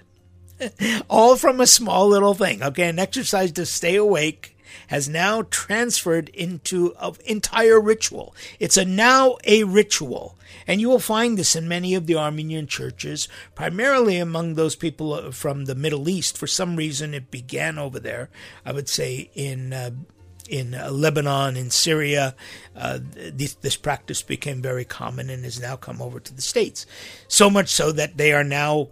All 1.09 1.37
from 1.37 1.61
a 1.61 1.67
small 1.67 2.09
little 2.09 2.33
thing. 2.33 2.61
Okay, 2.61 2.89
an 2.89 2.99
exercise 2.99 3.53
to 3.53 3.65
stay 3.65 3.95
awake 3.95 4.57
has 4.87 5.07
now 5.09 5.43
transferred 5.43 6.29
into 6.29 6.93
an 6.99 7.13
entire 7.25 7.79
ritual. 7.79 8.35
It's 8.59 8.77
a 8.77 8.85
now 8.85 9.37
a 9.43 9.63
ritual. 9.63 10.37
And 10.67 10.81
you 10.81 10.89
will 10.89 10.99
find 10.99 11.37
this 11.37 11.55
in 11.55 11.67
many 11.67 11.95
of 11.95 12.07
the 12.07 12.15
Armenian 12.15 12.67
churches, 12.67 13.27
primarily 13.55 14.17
among 14.17 14.55
those 14.55 14.75
people 14.75 15.13
uh, 15.13 15.31
from 15.31 15.65
the 15.65 15.75
Middle 15.75 16.09
East. 16.09 16.37
For 16.37 16.47
some 16.47 16.75
reason, 16.75 17.13
it 17.13 17.31
began 17.31 17.77
over 17.77 17.99
there. 17.99 18.29
I 18.65 18.71
would 18.71 18.89
say 18.89 19.29
in 19.33 19.73
uh, 19.73 19.91
in 20.49 20.75
uh, 20.75 20.91
Lebanon, 20.91 21.55
in 21.55 21.69
Syria, 21.69 22.35
uh, 22.75 22.99
this, 23.15 23.53
this, 23.55 23.77
practice 23.77 24.21
became 24.21 24.61
very 24.61 24.83
common 24.83 25.29
and 25.29 25.45
has 25.45 25.61
now 25.61 25.77
come 25.77 26.01
over 26.01 26.19
to 26.19 26.33
the 26.33 26.41
states. 26.41 26.85
So 27.29 27.49
much 27.49 27.69
so 27.69 27.91
that 27.93 28.17
they 28.17 28.33
are 28.33 28.43
now 28.43 28.89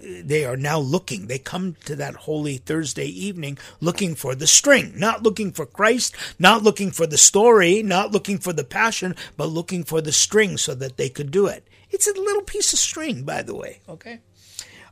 they 0.00 0.44
are 0.44 0.56
now 0.56 0.78
looking. 0.78 1.26
They 1.26 1.38
come 1.38 1.76
to 1.84 1.96
that 1.96 2.14
Holy 2.14 2.56
Thursday 2.56 3.06
evening 3.06 3.58
looking 3.80 4.14
for 4.14 4.34
the 4.34 4.46
string, 4.46 4.92
not 4.96 5.22
looking 5.22 5.52
for 5.52 5.66
Christ, 5.66 6.14
not 6.38 6.62
looking 6.62 6.90
for 6.90 7.06
the 7.06 7.18
story, 7.18 7.82
not 7.82 8.12
looking 8.12 8.38
for 8.38 8.52
the 8.52 8.64
passion, 8.64 9.14
but 9.36 9.46
looking 9.46 9.84
for 9.84 10.00
the 10.00 10.12
string 10.12 10.56
so 10.56 10.74
that 10.74 10.96
they 10.96 11.08
could 11.08 11.30
do 11.30 11.46
it. 11.46 11.66
It's 11.90 12.06
a 12.06 12.12
little 12.12 12.42
piece 12.42 12.72
of 12.72 12.78
string, 12.78 13.24
by 13.24 13.42
the 13.42 13.54
way, 13.54 13.80
okay? 13.88 14.20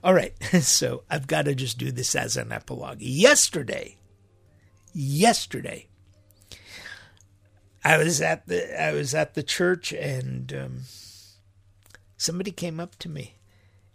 All 0.03 0.15
right, 0.15 0.35
so 0.61 1.03
I've 1.11 1.27
got 1.27 1.47
to 1.47 1.55
just 1.55 1.79
do 1.79 1.91
this 1.91 2.15
as 2.15 2.37
an 2.37 2.53
epilogue. 2.53 3.01
Yesterday, 3.01 3.97
yesterday, 4.93 5.89
I 7.85 7.97
was 7.97 8.21
at 8.21 8.47
the 8.47 8.81
I 8.81 8.93
was 8.93 9.15
at 9.15 9.35
the 9.35 9.43
church 9.43 9.93
and 9.93 10.53
um, 10.53 10.81
somebody 12.17 12.51
came 12.51 12.81
up 12.81 12.97
to 12.97 13.09
me 13.09 13.38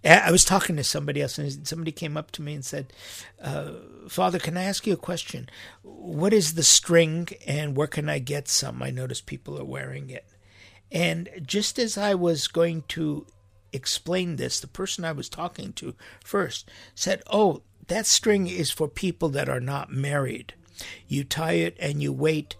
I 0.06 0.32
was 0.32 0.44
talking 0.44 0.76
to 0.76 0.84
somebody 0.84 1.22
else, 1.22 1.38
and 1.38 1.66
somebody 1.66 1.92
came 1.92 2.18
up 2.18 2.32
to 2.32 2.42
me 2.42 2.54
and 2.54 2.66
said, 2.66 2.92
uh, 3.42 3.72
Father, 4.10 4.38
can 4.38 4.58
I 4.58 4.64
ask 4.64 4.86
you 4.86 4.94
a 4.94 4.98
question? 4.98 5.50
What 5.82 6.34
is 6.34 6.56
the 6.56 6.64
string, 6.64 7.30
and 7.48 7.78
where 7.78 7.88
can 7.88 8.10
I 8.10 8.20
get 8.20 8.50
some? 8.50 8.84
I 8.84 8.92
notice 8.92 9.22
people 9.22 9.58
are 9.58 9.66
wearing 9.66 10.10
it. 10.10 10.26
And 10.92 11.30
just 11.42 11.80
as 11.80 11.98
I 11.98 12.16
was 12.16 12.48
going 12.48 12.84
to 12.90 13.26
explain 13.72 14.36
this, 14.36 14.60
the 14.60 14.68
person 14.68 15.06
I 15.06 15.12
was 15.12 15.30
talking 15.30 15.74
to 15.74 15.96
first 16.24 16.70
said, 16.94 17.24
Oh, 17.28 17.64
that 17.88 18.06
string 18.06 18.48
is 18.48 18.72
for 18.72 18.88
people 18.88 19.30
that 19.30 19.50
are 19.50 19.60
not 19.60 19.92
married. 19.92 20.54
You 21.08 21.24
tie 21.24 21.54
it 21.54 21.76
and 21.80 22.02
you 22.02 22.14
wait, 22.14 22.56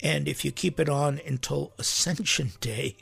and 0.00 0.28
if 0.28 0.44
you 0.44 0.52
keep 0.52 0.78
it 0.78 0.88
on 0.88 1.20
until 1.26 1.72
Ascension 1.78 2.52
Day, 2.60 2.96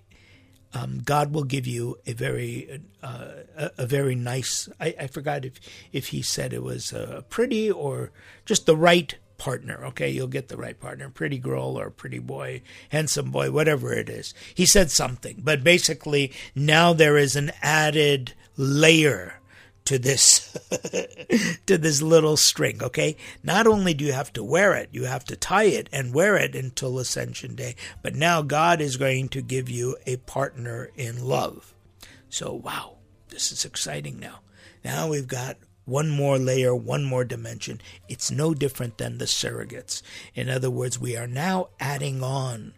um, 0.77 1.01
God 1.05 1.33
will 1.33 1.45
give 1.45 1.67
you 1.67 1.99
a 2.07 2.13
very 2.13 2.83
uh, 3.03 3.29
a, 3.57 3.71
a, 3.79 3.87
very 3.87 4.15
nice. 4.15 4.69
I, 4.81 4.95
I, 5.01 5.07
forgot 5.07 5.45
if 5.45 5.55
if 5.93 6.09
he 6.09 6.23
said 6.23 6.53
it 6.53 6.63
was 6.63 6.93
a 6.93 7.25
pretty 7.31 7.71
or 7.71 8.11
just 8.45 8.67
the 8.67 8.77
right 8.77 9.15
partner. 9.39 9.85
Okay, 9.87 10.11
you'll 10.11 10.27
get 10.27 10.49
the 10.49 10.57
right 10.57 10.79
partner, 10.79 11.09
pretty 11.09 11.39
girl 11.39 11.79
or 11.79 11.91
pretty 11.91 12.19
boy, 12.19 12.63
handsome 12.91 13.31
boy, 13.31 13.51
whatever 13.51 13.93
it 13.93 14.11
is. 14.11 14.35
He 14.55 14.67
said 14.67 14.91
something, 14.91 15.41
but 15.43 15.65
basically 15.65 16.33
now 16.55 16.93
there 16.93 17.17
is 17.17 17.37
an 17.37 17.53
added 17.63 18.35
layer 18.57 19.41
to 19.87 19.99
this 19.99 20.57
to 21.67 21.79
this 21.79 22.03
little 22.03 22.37
string 22.37 22.83
okay 22.83 23.17
not 23.43 23.67
only 23.67 23.95
do 23.95 24.05
you 24.05 24.13
have 24.13 24.33
to 24.33 24.45
wear 24.45 24.75
it 24.75 24.89
you 24.93 25.05
have 25.05 25.25
to 25.25 25.37
tie 25.37 25.65
it 25.65 25.89
and 25.93 26.15
wear 26.15 26.37
it 26.37 26.55
until 26.55 26.99
ascension 26.99 27.55
day 27.55 27.75
but 28.03 28.15
now 28.15 28.43
god 28.43 28.81
is 28.81 28.97
going 28.97 29.29
to 29.29 29.41
give 29.41 29.69
you 29.69 29.97
a 30.07 30.17
partner 30.19 30.91
in 30.97 31.25
love 31.25 31.75
so 32.29 32.53
wow 32.53 32.97
this 33.29 33.51
is 33.51 33.65
exciting 33.65 34.19
now 34.19 34.41
now 34.85 35.09
we've 35.09 35.29
got 35.29 35.57
one 35.87 36.11
more 36.11 36.37
layer, 36.37 36.75
one 36.75 37.05
more 37.05 37.25
dimension. 37.25 37.81
It's 38.09 38.31
no 38.31 38.55
different 38.55 38.99
than 38.99 39.19
the 39.19 39.25
surrogates. 39.25 40.03
In 40.35 40.51
other 40.51 40.69
words, 40.69 40.99
we 40.99 41.17
are 41.17 41.29
now 41.29 41.69
adding 41.79 42.23
on 42.23 42.75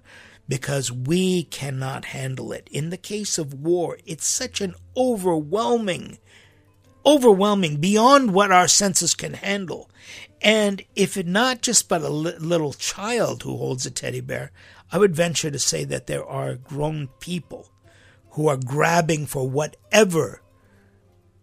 because 0.49 0.92
we 0.92 1.44
cannot 1.44 2.07
handle 2.07 2.53
it. 2.53 2.68
In 2.71 2.90
the 2.90 2.97
case 2.97 3.38
of 3.38 3.55
war, 3.55 3.99
it's 4.07 4.27
such 4.27 4.61
an 4.61 4.75
overwhelming, 4.97 6.18
overwhelming, 7.09 7.77
beyond 7.79 8.35
what 8.35 8.53
our 8.53 8.68
senses 8.68 9.14
can 9.14 9.33
handle. 9.33 9.90
And 10.42 10.83
if 10.94 11.16
it 11.16 11.27
not 11.27 11.62
just 11.62 11.88
but 11.88 12.03
a 12.03 12.09
li- 12.09 12.37
little 12.38 12.75
child 12.75 13.42
who 13.42 13.57
holds 13.57 13.87
a 13.87 13.90
teddy 13.90 14.21
bear, 14.21 14.53
I 14.92 14.99
would 14.99 15.16
venture 15.16 15.51
to 15.51 15.59
say 15.59 15.85
that 15.85 16.07
there 16.07 16.25
are 16.25 16.55
grown 16.55 17.09
people 17.18 17.71
who 18.33 18.47
are 18.47 18.59
grabbing 18.59 19.27
for 19.27 19.49
whatever 19.49 20.42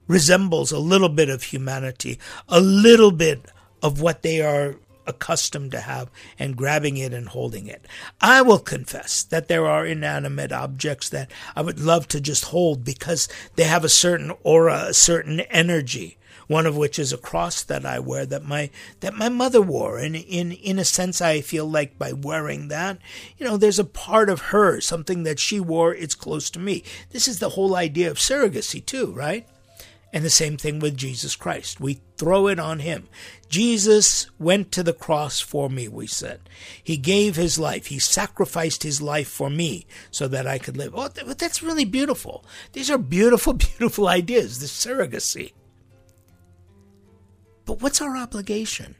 resembles 0.08 0.72
a 0.72 0.80
little 0.80 1.10
bit 1.10 1.30
of 1.30 1.44
humanity, 1.44 2.20
a 2.48 2.62
little 2.62 3.12
bit 3.12 3.46
of 3.82 4.02
what 4.02 4.22
they 4.22 4.42
are 4.42 4.76
accustomed 5.08 5.72
to 5.72 5.82
have, 5.82 6.10
and 6.40 6.56
grabbing 6.56 6.98
it 6.98 7.14
and 7.14 7.30
holding 7.30 7.68
it. 7.68 7.86
I 8.22 8.42
will 8.42 8.60
confess 8.60 9.24
that 9.24 9.48
there 9.48 9.66
are 9.66 9.86
inanimate 9.86 10.52
objects 10.52 11.10
that 11.10 11.32
I 11.56 11.62
would 11.62 11.80
love 11.80 12.08
to 12.10 12.22
just 12.22 12.46
hold 12.46 12.84
because 12.84 13.28
they 13.56 13.64
have 13.64 13.84
a 13.84 13.90
certain 13.90 14.32
aura, 14.44 14.86
a 14.88 14.94
certain 14.94 15.42
energy. 15.42 16.18
One 16.48 16.68
of 16.68 16.78
which 16.78 17.00
is 17.00 17.12
a 17.12 17.18
cross 17.18 17.64
that 17.64 17.88
I 17.88 17.98
wear 17.98 18.24
that 18.28 18.46
my 18.46 18.70
that 19.00 19.16
my 19.16 19.30
mother 19.30 19.62
wore, 19.62 19.98
and 19.98 20.16
in 20.16 20.52
in 20.52 20.78
a 20.78 20.86
sense, 20.86 21.20
I 21.20 21.42
feel 21.42 21.66
like 21.66 21.98
by 21.98 22.14
wearing 22.14 22.68
that, 22.68 23.00
you 23.40 23.48
know, 23.48 23.58
there's 23.58 23.80
a 23.80 23.84
part 23.84 24.30
of 24.30 24.42
her, 24.54 24.80
something 24.80 25.24
that 25.24 25.40
she 25.40 25.60
wore. 25.60 25.96
It's 25.96 26.14
close 26.14 26.52
to 26.52 26.60
me. 26.60 26.84
This 27.10 27.28
is 27.28 27.40
the 27.40 27.50
whole 27.50 27.76
idea 27.76 28.12
of 28.12 28.18
surrogacy, 28.18 28.86
too, 28.86 29.12
right? 29.12 29.48
And 30.16 30.24
the 30.24 30.30
same 30.30 30.56
thing 30.56 30.80
with 30.80 30.96
Jesus 30.96 31.36
Christ. 31.36 31.82
We 31.82 32.00
throw 32.16 32.48
it 32.48 32.58
on 32.58 32.80
him. 32.80 33.10
Jesus 33.50 34.32
went 34.40 34.72
to 34.72 34.82
the 34.82 34.94
cross 34.94 35.42
for 35.42 35.70
me, 35.70 35.90
we 35.90 36.08
said. 36.08 36.40
He 36.82 36.96
gave 36.96 37.36
his 37.36 37.60
life. 37.60 37.88
He 37.88 38.00
sacrificed 38.00 38.84
his 38.84 39.02
life 39.02 39.28
for 39.28 39.50
me 39.50 39.86
so 40.12 40.30
that 40.30 40.48
I 40.48 40.58
could 40.58 40.78
live. 40.78 40.94
Oh, 40.96 41.10
that's 41.10 41.62
really 41.62 41.84
beautiful. 41.84 42.46
These 42.72 42.90
are 42.90 42.98
beautiful, 42.98 43.52
beautiful 43.78 44.08
ideas, 44.08 44.60
the 44.60 44.68
surrogacy. 44.68 45.52
But 47.66 47.82
what's 47.82 48.00
our 48.00 48.16
obligation? 48.16 48.96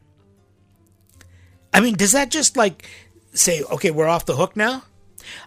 I 1.72 1.80
mean, 1.80 1.94
does 1.94 2.12
that 2.12 2.30
just 2.30 2.58
like 2.58 2.86
say, 3.32 3.62
okay, 3.62 3.90
we're 3.90 4.06
off 4.06 4.26
the 4.26 4.36
hook 4.36 4.54
now? 4.54 4.82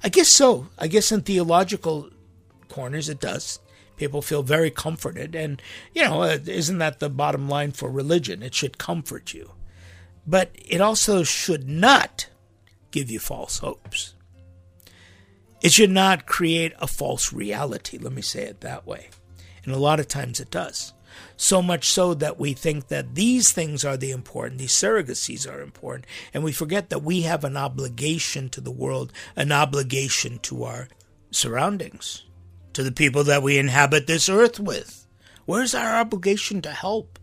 I 0.04 0.10
guess 0.10 0.30
so. 0.30 0.70
I 0.80 0.88
guess 0.88 1.12
in 1.12 1.22
theological 1.22 2.10
corners 2.70 3.08
it 3.08 3.20
does. 3.20 3.60
People 4.00 4.22
feel 4.22 4.44
very 4.44 4.72
comforted. 4.72 5.36
And, 5.36 5.62
you 5.94 6.04
know, 6.04 6.24
uh, 6.24 6.38
isn't 6.46 6.78
that 6.78 7.00
the 7.00 7.10
bottom 7.10 7.50
line 7.50 7.74
for 7.74 7.92
religion? 7.92 8.42
It 8.42 8.56
should 8.56 8.78
comfort 8.78 9.34
you. 9.34 9.52
But 10.26 10.52
it 10.56 10.80
also 10.80 11.24
should 11.24 11.68
not 11.68 12.28
give 12.92 13.12
you 13.12 13.20
false 13.20 13.60
hopes. 13.60 14.16
It 15.62 15.74
should 15.74 15.92
not 15.92 16.26
create 16.26 16.74
a 16.80 16.88
false 16.88 17.34
reality. 17.34 17.98
Let 17.98 18.14
me 18.14 18.22
say 18.22 18.44
it 18.44 18.62
that 18.62 18.88
way. 18.88 19.10
And 19.66 19.76
a 19.76 19.80
lot 19.80 20.00
of 20.00 20.08
times 20.08 20.40
it 20.40 20.50
does. 20.50 20.94
So 21.36 21.62
much 21.62 21.90
so 21.90 22.14
that 22.14 22.40
we 22.40 22.54
think 22.54 22.88
that 22.88 23.16
these 23.16 23.52
things 23.52 23.84
are 23.84 23.98
the 23.98 24.12
important, 24.12 24.60
these 24.60 24.74
surrogacies 24.74 25.52
are 25.52 25.62
important, 25.62 26.06
and 26.34 26.44
we 26.44 26.54
forget 26.54 26.90
that 26.90 27.04
we 27.04 27.24
have 27.24 27.44
an 27.44 27.58
obligation 27.58 28.48
to 28.50 28.62
the 28.62 28.72
world, 28.72 29.12
an 29.36 29.52
obligation 29.52 30.40
to 30.40 30.64
our 30.64 30.88
surroundings, 31.32 32.24
to 32.80 32.84
the 32.84 32.92
people 32.94 33.26
that 33.26 33.44
we 33.44 33.58
inhabit 33.58 34.08
this 34.08 34.30
earth 34.30 34.58
with. 34.58 35.06
Where's 35.46 35.76
our 35.76 36.00
obligation 36.00 36.62
to 36.62 36.72
help, 36.72 37.20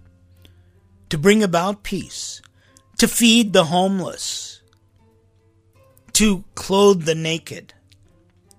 to 1.09 1.17
bring 1.17 1.43
about 1.43 1.83
peace, 1.83 2.43
to 2.99 3.09
feed 3.09 3.55
the 3.55 3.65
homeless, 3.65 4.61
to 6.13 6.45
clothe 6.57 7.05
the 7.05 7.15
naked, 7.15 7.73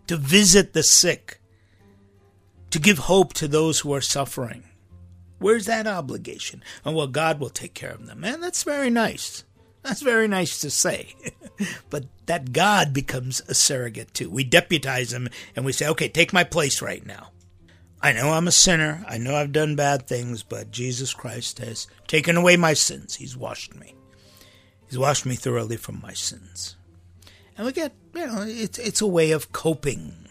to 0.07 0.17
visit 0.17 0.73
the 0.73 0.81
sick, 0.81 1.39
to 2.71 2.79
give 2.79 2.97
hope 2.97 3.33
to 3.33 3.47
those 3.47 3.81
who 3.81 3.93
are 3.93 4.01
suffering? 4.01 4.63
Where's 5.38 5.67
that 5.67 5.86
obligation? 5.86 6.63
And 6.83 6.95
well, 6.95 7.05
God 7.05 7.39
will 7.39 7.51
take 7.51 7.75
care 7.75 7.91
of 7.91 8.07
them. 8.07 8.21
Man, 8.21 8.41
that's 8.41 8.63
very 8.63 8.89
nice. 8.89 9.43
That's 9.88 10.02
very 10.02 10.28
nice 10.28 10.60
to 10.62 10.69
say. 10.69 11.15
but 11.89 12.06
that 12.26 12.52
God 12.52 12.93
becomes 12.93 13.41
a 13.47 13.54
surrogate 13.54 14.13
too. 14.13 14.30
We 14.30 14.43
deputize 14.43 15.13
him 15.13 15.30
and 15.56 15.63
we 15.63 15.71
say, 15.71 15.88
okay, 15.88 16.10
take 16.10 16.34
my 16.34 16.43
place 16.43 16.82
right 16.82 17.06
now. 17.06 17.32
I 18.02 18.12
know 18.12 18.32
I'm 18.32 18.50
a 18.50 18.52
sinner. 18.52 19.06
I 19.08 19.17
know 19.17 19.36
I've 19.36 19.54
done 19.54 19.78
bad 19.78 20.06
things, 20.06 20.43
but 20.43 20.71
Jesus 20.71 21.13
Christ 21.13 21.60
has 21.60 21.88
taken 22.06 22.36
away 22.36 22.58
my 22.58 22.73
sins. 22.73 23.15
He's 23.15 23.38
washed 23.38 23.76
me. 23.76 23.95
He's 24.89 25.00
washed 25.00 25.26
me 25.26 25.36
thoroughly 25.36 25.78
from 25.78 26.02
my 26.02 26.13
sins. 26.13 26.76
And 27.58 27.65
we 27.65 27.71
get, 27.71 27.95
you 28.13 28.28
know, 28.28 28.43
it's, 28.45 28.78
it's 28.78 29.02
a 29.02 29.08
way 29.08 29.32
of 29.32 29.54
coping 29.54 30.26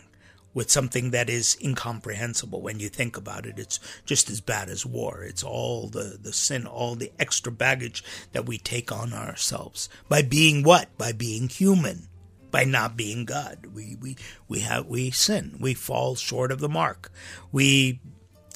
with 0.57 0.71
something 0.71 1.11
that 1.11 1.29
is 1.29 1.55
incomprehensible 1.63 2.63
when 2.63 2.81
you 2.81 2.89
think 2.89 3.15
about 3.15 3.45
it. 3.45 3.59
It's 3.59 3.79
just 4.07 4.31
as 4.31 4.41
bad 4.41 4.71
as 4.71 4.87
war. 4.87 5.23
It's 5.23 5.43
all 5.43 5.89
the, 5.89 6.19
the 6.19 6.33
sin, 6.33 6.67
all 6.67 6.95
the 6.95 7.13
extra 7.19 7.53
baggage 7.53 8.03
that 8.33 8.47
we 8.47 8.57
take 8.57 8.91
on 8.91 9.13
ourselves 9.13 9.91
by 10.09 10.23
being 10.23 10.63
what? 10.63 10.97
By 10.97 11.13
being 11.13 11.51
human, 11.51 12.09
by 12.51 12.65
not 12.65 12.97
being 12.97 13.27
God. 13.27 13.67
We 13.75 13.99
we 14.01 14.17
we 14.49 14.61
have 14.61 14.87
we 14.87 15.11
sin. 15.11 15.59
We 15.61 15.75
fall 15.75 16.15
short 16.15 16.51
of 16.51 16.61
the 16.61 16.71
mark. 16.71 17.13
We 17.53 18.01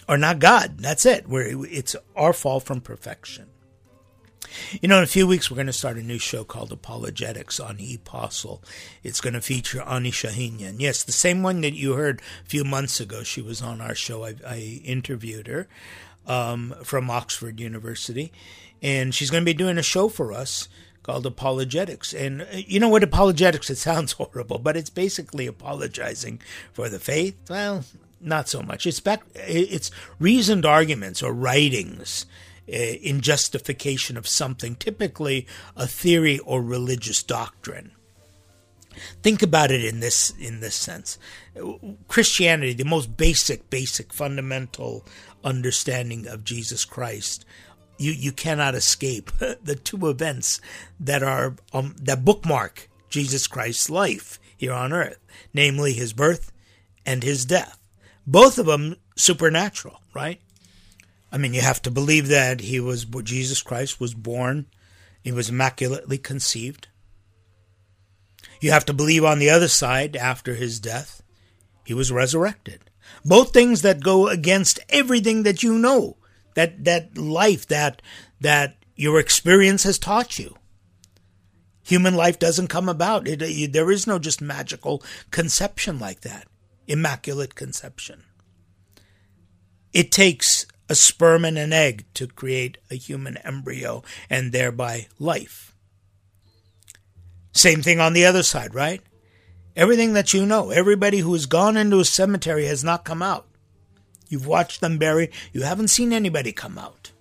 are 0.09 0.17
not 0.17 0.39
God. 0.39 0.79
That's 0.79 1.05
it. 1.05 1.29
We're, 1.29 1.67
it's 1.67 1.97
our 2.17 2.33
fall 2.33 2.61
from 2.61 2.81
perfection. 2.81 3.51
You 4.79 4.89
know, 4.89 4.99
in 4.99 5.05
a 5.05 5.09
few 5.09 5.27
weeks, 5.27 5.51
we're 5.51 5.57
going 5.57 5.67
to 5.67 5.73
start 5.73 5.97
a 5.97 6.03
new 6.03 6.19
show 6.19 6.45
called 6.45 6.71
Apologetics 6.71 7.59
on 7.59 7.79
ePostle. 7.79 8.61
It's 9.03 9.21
going 9.21 9.35
to 9.35 9.41
feature 9.41 9.83
Ani 9.83 10.13
Shahinian. 10.13 10.77
Yes, 10.79 11.03
the 11.03 11.11
same 11.11 11.43
one 11.43 11.61
that 11.63 11.75
you 11.75 11.95
heard 11.95 12.23
a 12.45 12.49
few 12.49 12.63
months 12.63 13.01
ago. 13.01 13.25
She 13.25 13.43
was 13.43 13.61
on 13.63 13.81
our 13.81 13.97
show. 13.97 14.25
I, 14.25 14.35
I 14.47 14.81
interviewed 14.85 15.49
her 15.49 15.67
um, 16.27 16.75
from 16.85 17.11
Oxford 17.11 17.59
University, 17.59 18.33
and 18.81 19.13
she's 19.13 19.31
going 19.31 19.43
to 19.43 19.51
be 19.51 19.55
doing 19.55 19.77
a 19.77 19.83
show 19.83 20.09
for 20.09 20.33
us 20.33 20.69
called 21.03 21.27
Apologetics. 21.27 22.15
And 22.15 22.43
uh, 22.43 22.47
you 22.53 22.79
know 22.79 22.89
what 22.89 23.03
apologetics? 23.03 23.71
It 23.71 23.77
sounds 23.79 24.13
horrible, 24.13 24.61
but 24.61 24.77
it's 24.77 24.91
basically 24.91 25.49
apologizing 25.49 26.41
for 26.73 26.89
the 26.89 27.01
faith. 27.01 27.37
Well, 27.49 27.85
not 28.21 28.49
so 28.49 28.63
much. 28.63 28.87
It's 28.87 29.01
back. 29.01 29.23
It's 29.35 29.91
reasoned 30.21 30.65
arguments 30.65 31.25
or 31.25 31.33
writings 31.33 32.27
in 32.67 33.21
justification 33.21 34.17
of 34.17 34.29
something, 34.29 34.75
typically 34.77 35.47
a 35.77 35.87
theory 35.87 36.39
or 36.41 36.63
religious 36.63 37.23
doctrine. 37.23 37.93
Think 39.23 39.43
about 39.43 39.71
it 39.71 39.85
in 39.85 40.01
this 40.01 40.31
in 40.39 40.61
this 40.61 40.75
sense. 40.75 41.19
Christianity, 42.09 42.73
the 42.73 42.85
most 42.85 43.17
basic, 43.17 43.71
basic, 43.71 44.13
fundamental 44.13 45.07
understanding 45.45 46.27
of 46.27 46.45
Jesus 46.45 46.85
Christ, 46.85 47.45
you, 47.99 48.13
you 48.13 48.33
cannot 48.33 48.75
escape 48.75 49.31
the 49.39 49.79
two 49.83 50.09
events 50.09 50.61
that 50.99 51.23
are 51.23 51.57
um, 51.73 51.95
that 52.01 52.25
bookmark 52.25 52.89
Jesus 53.09 53.47
Christ's 53.47 53.91
life 53.91 54.39
here 54.57 54.73
on 54.73 54.93
earth, 54.93 55.19
namely 55.55 55.93
his 55.93 56.13
birth 56.13 56.53
and 57.07 57.23
his 57.23 57.45
death. 57.45 57.79
Both 58.27 58.59
of 58.59 58.67
them 58.67 58.97
supernatural, 59.17 60.01
right? 60.15 60.41
I 61.33 61.39
mean, 61.39 61.55
you 61.55 61.61
have 61.61 61.83
to 61.83 61.91
believe 61.91 62.29
that 62.29 62.61
he 62.61 62.81
was 62.81 63.05
Jesus 63.05 63.63
Christ 63.63 64.01
was 64.01 64.15
born, 64.15 64.67
he 65.23 65.33
was 65.33 65.51
immaculately 65.51 66.19
conceived. 66.19 66.89
You 68.61 68.73
have 68.73 68.85
to 68.87 68.93
believe 68.93 69.25
on 69.25 69.39
the 69.39 69.51
other 69.51 69.69
side, 69.69 70.17
after 70.17 70.55
his 70.55 70.81
death, 70.81 71.23
he 71.85 71.95
was 71.95 72.13
resurrected. 72.13 72.91
Both 73.25 73.53
things 73.53 73.83
that 73.83 74.03
go 74.03 74.29
against 74.29 74.81
everything 74.89 75.45
that 75.45 75.63
you 75.63 75.79
know, 75.79 76.17
that 76.55 76.85
that 76.85 77.17
life 77.17 77.67
that 77.69 78.03
that 78.41 78.77
your 78.97 79.19
experience 79.19 79.85
has 79.85 79.99
taught 79.99 80.39
you. 80.39 80.57
Human 81.85 82.15
life 82.15 82.39
doesn't 82.39 82.69
come 82.69 82.89
about. 82.89 83.27
It, 83.27 83.43
it, 83.43 83.73
there 83.73 83.91
is 83.91 84.07
no 84.07 84.19
just 84.19 84.41
magical 84.41 85.03
conception 85.31 85.99
like 85.99 86.21
that, 86.21 86.47
immaculate 86.87 87.55
conception. 87.55 88.25
It 89.93 90.13
takes 90.13 90.67
a 90.91 90.95
sperm 90.97 91.45
and 91.45 91.57
an 91.57 91.73
egg 91.73 92.05
to 92.15 92.27
create 92.27 92.77
a 92.91 92.97
human 92.97 93.37
embryo 93.39 94.03
and 94.29 94.51
thereby 94.51 95.07
life. 95.21 95.73
Same 97.53 97.81
thing 97.81 98.01
on 98.01 98.13
the 98.13 98.27
other 98.27 98.43
side, 98.43 98.75
right? 98.75 99.01
Everything 99.77 100.15
that 100.15 100.35
you 100.35 100.45
know, 100.45 100.71
everybody 100.71 101.19
who 101.19 101.33
has 101.33 101.47
gone 101.47 101.77
into 101.77 102.01
a 102.01 102.05
cemetery 102.05 102.67
has 102.67 102.83
not 102.83 103.05
come 103.05 103.23
out. 103.23 103.47
You've 104.29 104.49
watched 104.49 104.81
them 104.81 104.99
bury, 104.99 105.31
you 105.53 105.63
haven't 105.63 105.89
seen 105.89 106.13
anybody 106.13 106.51
come 106.51 106.77
out. 106.77 107.13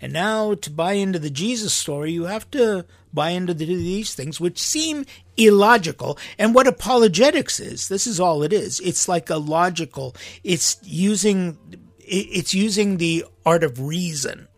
And 0.00 0.12
now, 0.12 0.54
to 0.54 0.70
buy 0.70 0.94
into 0.94 1.18
the 1.18 1.30
Jesus 1.30 1.74
story, 1.74 2.12
you 2.12 2.24
have 2.24 2.50
to 2.52 2.86
buy 3.12 3.30
into 3.30 3.52
the, 3.52 3.66
these 3.66 4.14
things, 4.14 4.40
which 4.40 4.58
seem 4.58 5.04
illogical. 5.36 6.18
And 6.38 6.54
what 6.54 6.66
apologetics 6.66 7.60
is, 7.60 7.88
this 7.88 8.06
is 8.06 8.20
all 8.20 8.42
it 8.42 8.52
is. 8.52 8.80
It's 8.80 9.08
like 9.08 9.28
a 9.30 9.36
logical, 9.36 10.14
it's 10.44 10.78
using 10.82 11.58
it's 12.06 12.54
using 12.54 12.96
the 12.96 13.24
art 13.44 13.64
of 13.64 13.80
reason 13.80 14.48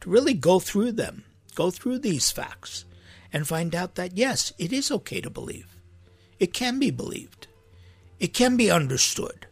to 0.00 0.10
really 0.10 0.34
go 0.34 0.58
through 0.60 0.92
them, 0.92 1.24
go 1.54 1.70
through 1.70 1.98
these 1.98 2.30
facts, 2.30 2.84
and 3.32 3.46
find 3.46 3.74
out 3.74 3.94
that 3.96 4.16
yes, 4.16 4.52
it 4.58 4.72
is 4.72 4.90
okay 4.90 5.20
to 5.20 5.30
believe. 5.30 5.76
It 6.38 6.52
can 6.52 6.78
be 6.78 6.90
believed. 6.90 7.46
It 8.18 8.28
can 8.28 8.56
be 8.56 8.70
understood. 8.70 9.46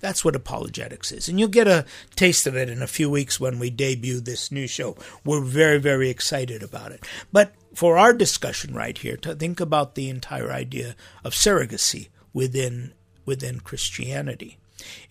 That's 0.00 0.24
what 0.24 0.36
apologetics 0.36 1.10
is. 1.10 1.28
And 1.28 1.40
you'll 1.40 1.48
get 1.48 1.68
a 1.68 1.86
taste 2.16 2.46
of 2.46 2.56
it 2.56 2.68
in 2.68 2.82
a 2.82 2.86
few 2.86 3.08
weeks 3.10 3.40
when 3.40 3.58
we 3.58 3.70
debut 3.70 4.20
this 4.20 4.52
new 4.52 4.66
show. 4.66 4.96
We're 5.24 5.40
very, 5.40 5.78
very 5.78 6.10
excited 6.10 6.62
about 6.62 6.92
it. 6.92 7.04
But 7.32 7.54
for 7.74 7.96
our 7.96 8.12
discussion 8.12 8.74
right 8.74 8.96
here, 8.96 9.16
to 9.18 9.34
think 9.34 9.58
about 9.58 9.94
the 9.94 10.08
entire 10.08 10.52
idea 10.52 10.96
of 11.24 11.32
surrogacy 11.32 12.08
within 12.32 12.92
within 13.24 13.60
Christianity. 13.60 14.58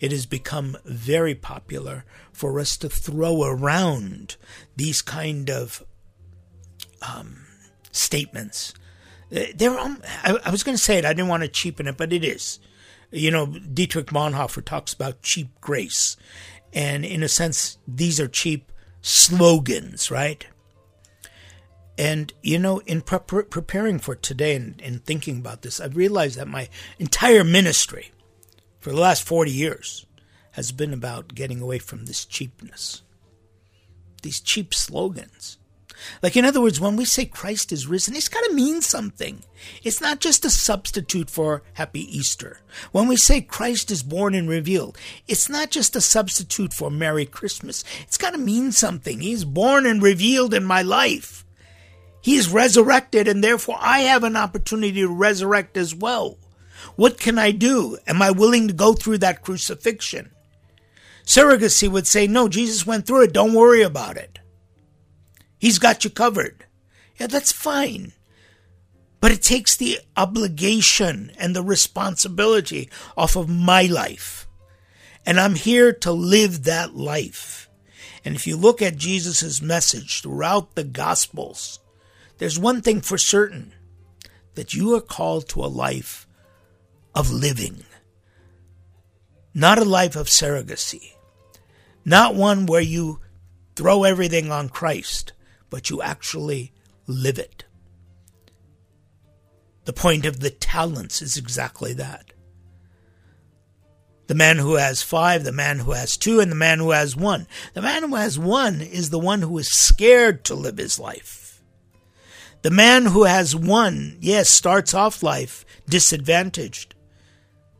It 0.00 0.12
has 0.12 0.26
become 0.26 0.76
very 0.84 1.34
popular 1.34 2.04
for 2.32 2.58
us 2.60 2.76
to 2.78 2.88
throw 2.88 3.44
around 3.44 4.36
these 4.76 5.02
kind 5.02 5.50
of 5.50 5.84
um, 7.02 7.46
statements. 7.92 8.74
Uh, 9.34 9.46
They're, 9.54 9.78
um, 9.78 10.02
I, 10.22 10.38
I 10.44 10.50
was 10.50 10.62
going 10.62 10.76
to 10.76 10.82
say 10.82 10.98
it, 10.98 11.04
I 11.04 11.12
didn't 11.12 11.28
want 11.28 11.42
to 11.42 11.48
cheapen 11.48 11.88
it, 11.88 11.96
but 11.96 12.12
it 12.12 12.24
is. 12.24 12.58
You 13.10 13.30
know, 13.30 13.46
Dietrich 13.46 14.06
Bonhoeffer 14.06 14.64
talks 14.64 14.92
about 14.92 15.22
cheap 15.22 15.48
grace. 15.60 16.16
And 16.72 17.04
in 17.04 17.22
a 17.22 17.28
sense, 17.28 17.78
these 17.88 18.20
are 18.20 18.28
cheap 18.28 18.70
slogans, 19.00 20.10
right? 20.10 20.46
And, 21.96 22.32
you 22.42 22.58
know, 22.58 22.80
in 22.80 23.00
prep- 23.00 23.48
preparing 23.48 23.98
for 23.98 24.14
today 24.14 24.54
and, 24.54 24.80
and 24.82 25.04
thinking 25.04 25.38
about 25.38 25.62
this, 25.62 25.80
I've 25.80 25.96
realized 25.96 26.36
that 26.36 26.48
my 26.48 26.68
entire 26.98 27.44
ministry 27.44 28.10
for 28.86 28.92
the 28.92 29.00
last 29.00 29.24
40 29.24 29.50
years 29.50 30.06
has 30.52 30.70
been 30.70 30.92
about 30.92 31.34
getting 31.34 31.60
away 31.60 31.80
from 31.80 32.04
this 32.04 32.24
cheapness, 32.24 33.02
these 34.22 34.38
cheap 34.38 34.72
slogans. 34.72 35.58
Like, 36.22 36.36
in 36.36 36.44
other 36.44 36.60
words, 36.60 36.78
when 36.78 36.94
we 36.94 37.04
say 37.04 37.24
Christ 37.24 37.72
is 37.72 37.88
risen, 37.88 38.14
it's 38.14 38.28
got 38.28 38.44
to 38.44 38.54
mean 38.54 38.80
something. 38.82 39.42
It's 39.82 40.00
not 40.00 40.20
just 40.20 40.44
a 40.44 40.50
substitute 40.50 41.28
for 41.28 41.64
Happy 41.72 42.02
Easter. 42.16 42.60
When 42.92 43.08
we 43.08 43.16
say 43.16 43.40
Christ 43.40 43.90
is 43.90 44.04
born 44.04 44.36
and 44.36 44.48
revealed, 44.48 44.96
it's 45.26 45.48
not 45.48 45.72
just 45.72 45.96
a 45.96 46.00
substitute 46.00 46.72
for 46.72 46.88
Merry 46.88 47.26
Christmas. 47.26 47.82
It's 48.02 48.18
got 48.18 48.34
to 48.34 48.38
mean 48.38 48.70
something. 48.70 49.18
He's 49.18 49.44
born 49.44 49.84
and 49.84 50.00
revealed 50.00 50.54
in 50.54 50.64
my 50.64 50.82
life. 50.82 51.44
He 52.20 52.36
is 52.36 52.52
resurrected, 52.52 53.26
and 53.26 53.42
therefore 53.42 53.78
I 53.80 54.02
have 54.02 54.22
an 54.22 54.36
opportunity 54.36 55.00
to 55.00 55.08
resurrect 55.08 55.76
as 55.76 55.92
well. 55.92 56.38
What 56.94 57.18
can 57.18 57.38
I 57.38 57.50
do? 57.50 57.98
Am 58.06 58.22
I 58.22 58.30
willing 58.30 58.68
to 58.68 58.74
go 58.74 58.92
through 58.94 59.18
that 59.18 59.42
crucifixion? 59.42 60.30
Surrogacy 61.24 61.88
would 61.88 62.06
say, 62.06 62.26
No, 62.26 62.48
Jesus 62.48 62.86
went 62.86 63.06
through 63.06 63.24
it. 63.24 63.32
Don't 63.32 63.52
worry 63.52 63.82
about 63.82 64.16
it. 64.16 64.38
He's 65.58 65.78
got 65.78 66.04
you 66.04 66.10
covered. 66.10 66.64
Yeah, 67.18 67.26
that's 67.26 67.52
fine. 67.52 68.12
But 69.20 69.32
it 69.32 69.42
takes 69.42 69.76
the 69.76 69.98
obligation 70.16 71.32
and 71.38 71.56
the 71.56 71.62
responsibility 71.62 72.88
off 73.16 73.36
of 73.36 73.48
my 73.48 73.82
life. 73.82 74.46
And 75.24 75.40
I'm 75.40 75.56
here 75.56 75.92
to 75.92 76.12
live 76.12 76.64
that 76.64 76.94
life. 76.94 77.68
And 78.24 78.36
if 78.36 78.46
you 78.46 78.56
look 78.56 78.80
at 78.80 78.96
Jesus' 78.96 79.60
message 79.62 80.22
throughout 80.22 80.74
the 80.74 80.84
Gospels, 80.84 81.80
there's 82.38 82.58
one 82.58 82.82
thing 82.82 83.00
for 83.00 83.18
certain 83.18 83.72
that 84.54 84.74
you 84.74 84.94
are 84.94 85.00
called 85.00 85.48
to 85.48 85.64
a 85.64 85.66
life 85.66 86.25
of 87.16 87.32
living, 87.32 87.82
not 89.54 89.78
a 89.78 89.84
life 89.84 90.14
of 90.14 90.26
surrogacy, 90.26 91.14
not 92.04 92.34
one 92.34 92.66
where 92.66 92.82
you 92.82 93.20
throw 93.74 94.04
everything 94.04 94.52
on 94.52 94.68
Christ, 94.68 95.32
but 95.70 95.88
you 95.88 96.02
actually 96.02 96.72
live 97.06 97.38
it. 97.38 97.64
The 99.86 99.94
point 99.94 100.26
of 100.26 100.40
the 100.40 100.50
talents 100.50 101.22
is 101.22 101.38
exactly 101.38 101.94
that. 101.94 102.32
The 104.26 104.34
man 104.34 104.58
who 104.58 104.74
has 104.74 105.02
five, 105.02 105.44
the 105.44 105.52
man 105.52 105.78
who 105.78 105.92
has 105.92 106.16
two, 106.16 106.40
and 106.40 106.50
the 106.50 106.56
man 106.56 106.80
who 106.80 106.90
has 106.90 107.16
one. 107.16 107.46
The 107.72 107.82
man 107.82 108.02
who 108.02 108.16
has 108.16 108.38
one 108.38 108.82
is 108.82 109.08
the 109.08 109.18
one 109.18 109.40
who 109.40 109.56
is 109.56 109.72
scared 109.72 110.44
to 110.44 110.54
live 110.54 110.76
his 110.76 110.98
life. 110.98 111.62
The 112.62 112.70
man 112.70 113.06
who 113.06 113.24
has 113.24 113.54
one, 113.54 114.18
yes, 114.20 114.50
starts 114.50 114.92
off 114.92 115.22
life 115.22 115.64
disadvantaged, 115.88 116.95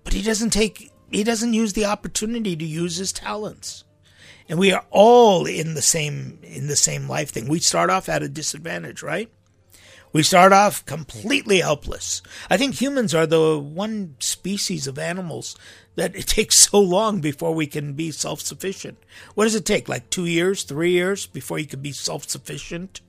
but 0.06 0.12
he 0.12 0.22
doesn't 0.22 0.50
take, 0.50 0.92
he 1.10 1.24
doesn't 1.24 1.52
use 1.52 1.72
the 1.72 1.84
opportunity 1.84 2.54
to 2.54 2.64
use 2.64 2.94
his 2.94 3.12
talents. 3.12 3.82
And 4.48 4.56
we 4.56 4.70
are 4.70 4.84
all 4.90 5.46
in 5.46 5.74
the 5.74 5.82
same, 5.82 6.38
in 6.44 6.68
the 6.68 6.76
same 6.76 7.08
life 7.08 7.30
thing. 7.30 7.48
We 7.48 7.58
start 7.58 7.90
off 7.90 8.08
at 8.08 8.22
a 8.22 8.28
disadvantage, 8.28 9.02
right? 9.02 9.28
We 10.12 10.22
start 10.22 10.52
off 10.52 10.86
completely 10.86 11.58
helpless. 11.58 12.22
I 12.48 12.56
think 12.56 12.76
humans 12.76 13.16
are 13.16 13.26
the 13.26 13.58
one 13.58 14.14
species 14.20 14.86
of 14.86 14.96
animals 14.96 15.56
that 15.96 16.14
it 16.14 16.26
takes 16.28 16.58
so 16.58 16.78
long 16.78 17.20
before 17.20 17.52
we 17.52 17.66
can 17.66 17.94
be 17.94 18.12
self 18.12 18.40
sufficient. 18.40 18.98
What 19.34 19.46
does 19.46 19.56
it 19.56 19.66
take? 19.66 19.88
Like 19.88 20.08
two 20.08 20.26
years, 20.26 20.62
three 20.62 20.92
years 20.92 21.26
before 21.26 21.58
you 21.58 21.66
can 21.66 21.82
be 21.82 21.90
self 21.90 22.28
sufficient? 22.28 23.00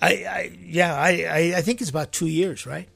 I, 0.00 0.08
I 0.08 0.58
yeah, 0.62 0.94
I, 0.94 1.08
I, 1.08 1.38
I 1.56 1.62
think 1.62 1.80
it's 1.80 1.90
about 1.90 2.12
two 2.12 2.28
years, 2.28 2.64
right? 2.64 2.88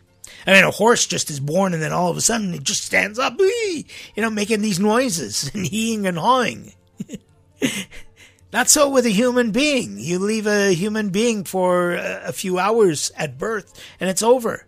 I 0.47 0.53
mean, 0.53 0.65
a 0.65 0.71
horse 0.71 1.07
just 1.07 1.31
is 1.31 1.41
born 1.41 1.75
and 1.75 1.83
then 1.83 1.93
all 1.93 2.11
of 2.11 2.17
a 2.17 2.21
sudden 2.21 2.55
it 2.55 2.63
just 2.63 2.85
stands 2.85 3.19
up, 3.19 3.39
you 3.39 3.85
know, 4.17 4.31
making 4.31 4.63
these 4.63 4.81
noises 4.81 5.51
and 5.55 5.67
heeing 5.67 6.07
and 6.07 6.19
hawing. 6.19 6.73
Not 8.53 8.69
so 8.69 8.91
with 8.91 9.07
a 9.07 9.11
human 9.11 9.51
being. 9.51 9.99
You 9.99 10.19
leave 10.19 10.47
a 10.47 10.75
human 10.75 11.09
being 11.11 11.45
for 11.45 11.95
a 11.95 12.33
few 12.33 12.59
hours 12.59 13.11
at 13.17 13.39
birth 13.39 13.81
and 13.99 14.11
it's 14.11 14.23
over. 14.23 14.67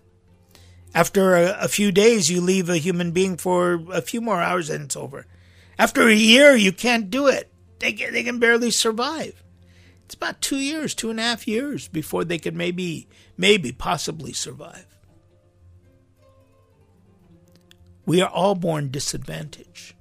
After 0.95 1.35
a, 1.35 1.59
a 1.61 1.69
few 1.69 1.91
days, 1.91 2.31
you 2.31 2.41
leave 2.41 2.69
a 2.69 2.79
human 2.79 3.11
being 3.11 3.37
for 3.37 3.83
a 3.93 4.01
few 4.01 4.21
more 4.21 4.41
hours 4.41 4.71
and 4.71 4.85
it's 4.85 4.97
over. 4.97 5.27
After 5.79 6.09
a 6.09 6.15
year, 6.15 6.55
you 6.55 6.73
can't 6.73 7.11
do 7.11 7.27
it. 7.27 7.51
They 7.81 7.93
can, 7.93 8.13
they 8.13 8.23
can 8.23 8.39
barely 8.39 8.71
survive. 8.71 9.43
It's 10.05 10.15
about 10.15 10.41
two 10.41 10.59
years, 10.59 10.95
two 10.95 11.11
and 11.11 11.19
a 11.19 11.23
half 11.23 11.49
years 11.49 11.89
before 11.89 12.25
they 12.25 12.39
can 12.39 12.57
maybe, 12.57 13.09
maybe, 13.37 13.73
possibly 13.73 14.33
survive. 14.33 14.87
We 18.07 18.21
are 18.21 18.29
all 18.29 18.55
born 18.55 18.91
disadvantaged. 18.91 19.95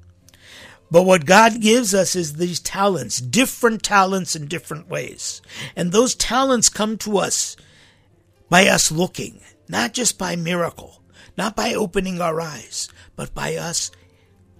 But 0.91 1.03
what 1.03 1.25
God 1.25 1.59
gives 1.59 1.95
us 1.95 2.15
is 2.15 2.33
these 2.33 2.59
talents, 2.59 3.19
different 3.19 3.81
talents 3.81 4.35
in 4.35 4.47
different 4.47 4.87
ways. 4.87 5.41
And 5.75 5.91
those 5.91 6.13
talents 6.13 6.69
come 6.69 6.97
to 6.99 7.17
us 7.17 7.55
by 8.49 8.67
us 8.67 8.91
looking, 8.91 9.41
not 9.67 9.93
just 9.93 10.19
by 10.19 10.35
miracle, 10.35 11.01
not 11.35 11.55
by 11.55 11.73
opening 11.73 12.21
our 12.21 12.39
eyes, 12.39 12.89
but 13.15 13.33
by 13.33 13.55
us 13.55 13.89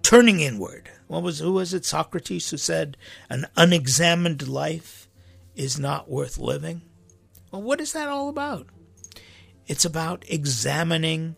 turning 0.01 0.39
inward. 0.39 0.89
What 1.07 1.21
was 1.21 1.37
who 1.39 1.53
was 1.53 1.73
it? 1.73 1.85
Socrates 1.85 2.49
who 2.49 2.57
said, 2.57 2.97
"An 3.29 3.45
unexamined 3.55 4.47
life 4.47 5.07
is 5.55 5.77
not 5.77 6.09
worth 6.09 6.39
living." 6.39 6.81
Well, 7.51 7.61
what 7.61 7.79
is 7.79 7.91
that 7.91 8.09
all 8.09 8.29
about? 8.29 8.67
It's 9.67 9.85
about 9.85 10.25
examining 10.27 11.35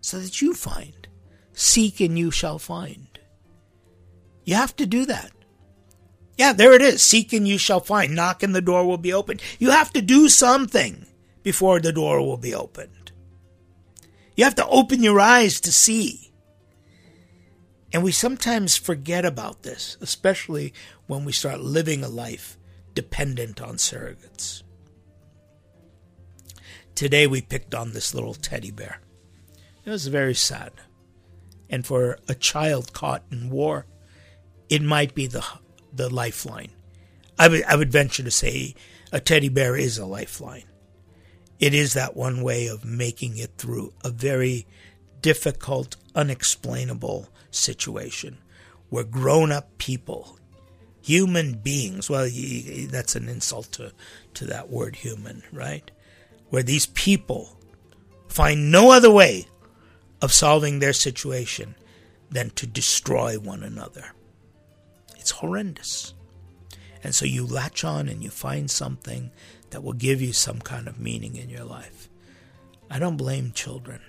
so 0.00 0.20
that 0.20 0.40
you 0.40 0.54
find. 0.54 1.05
Seek 1.58 2.00
and 2.00 2.18
you 2.18 2.30
shall 2.30 2.58
find. 2.58 3.18
You 4.44 4.56
have 4.56 4.76
to 4.76 4.84
do 4.84 5.06
that. 5.06 5.32
Yeah, 6.36 6.52
there 6.52 6.74
it 6.74 6.82
is. 6.82 7.02
Seek 7.02 7.32
and 7.32 7.48
you 7.48 7.56
shall 7.56 7.80
find. 7.80 8.14
Knock 8.14 8.42
and 8.42 8.54
the 8.54 8.60
door 8.60 8.86
will 8.86 8.98
be 8.98 9.14
opened. 9.14 9.40
You 9.58 9.70
have 9.70 9.90
to 9.94 10.02
do 10.02 10.28
something 10.28 11.06
before 11.42 11.80
the 11.80 11.92
door 11.92 12.20
will 12.20 12.36
be 12.36 12.54
opened. 12.54 13.10
You 14.36 14.44
have 14.44 14.54
to 14.56 14.66
open 14.66 15.02
your 15.02 15.18
eyes 15.18 15.58
to 15.60 15.72
see. 15.72 16.30
And 17.90 18.04
we 18.04 18.12
sometimes 18.12 18.76
forget 18.76 19.24
about 19.24 19.62
this, 19.62 19.96
especially 20.02 20.74
when 21.06 21.24
we 21.24 21.32
start 21.32 21.60
living 21.60 22.04
a 22.04 22.08
life 22.08 22.58
dependent 22.92 23.62
on 23.62 23.76
surrogates. 23.76 24.62
Today 26.94 27.26
we 27.26 27.40
picked 27.40 27.74
on 27.74 27.92
this 27.92 28.14
little 28.14 28.34
teddy 28.34 28.70
bear. 28.70 29.00
It 29.86 29.90
was 29.90 30.08
very 30.08 30.34
sad. 30.34 30.72
And 31.68 31.84
for 31.84 32.18
a 32.28 32.34
child 32.34 32.92
caught 32.92 33.24
in 33.30 33.50
war, 33.50 33.86
it 34.68 34.82
might 34.82 35.14
be 35.14 35.26
the 35.26 35.44
the 35.92 36.12
lifeline. 36.12 36.70
I 37.38 37.48
would 37.48 37.64
I 37.64 37.76
would 37.76 37.92
venture 37.92 38.22
to 38.22 38.30
say 38.30 38.74
a 39.12 39.20
teddy 39.20 39.48
bear 39.48 39.76
is 39.76 39.98
a 39.98 40.06
lifeline. 40.06 40.64
It 41.58 41.72
is 41.72 41.94
that 41.94 42.16
one 42.16 42.42
way 42.42 42.66
of 42.66 42.84
making 42.84 43.38
it 43.38 43.52
through 43.56 43.94
a 44.04 44.10
very 44.10 44.66
difficult, 45.22 45.96
unexplainable 46.14 47.28
situation 47.50 48.38
where 48.90 49.04
grown 49.04 49.50
up 49.50 49.78
people, 49.78 50.38
human 51.02 51.54
beings, 51.54 52.10
well, 52.10 52.28
that's 52.90 53.16
an 53.16 53.28
insult 53.28 53.72
to, 53.72 53.92
to 54.34 54.44
that 54.44 54.68
word 54.70 54.96
human, 54.96 55.42
right? 55.52 55.90
Where 56.50 56.62
these 56.62 56.86
people 56.86 57.58
find 58.28 58.70
no 58.70 58.92
other 58.92 59.10
way 59.10 59.46
of 60.22 60.32
solving 60.32 60.78
their 60.78 60.92
situation 60.92 61.74
than 62.30 62.50
to 62.50 62.66
destroy 62.66 63.38
one 63.38 63.62
another. 63.62 64.12
It's 65.18 65.30
horrendous. 65.30 66.14
And 67.02 67.14
so 67.14 67.24
you 67.24 67.46
latch 67.46 67.84
on 67.84 68.08
and 68.08 68.22
you 68.22 68.30
find 68.30 68.70
something 68.70 69.30
that 69.70 69.82
will 69.82 69.92
give 69.92 70.20
you 70.20 70.32
some 70.32 70.60
kind 70.60 70.88
of 70.88 70.98
meaning 70.98 71.36
in 71.36 71.50
your 71.50 71.64
life. 71.64 72.08
I 72.90 72.98
don't 72.98 73.16
blame 73.16 73.52
children. 73.52 74.00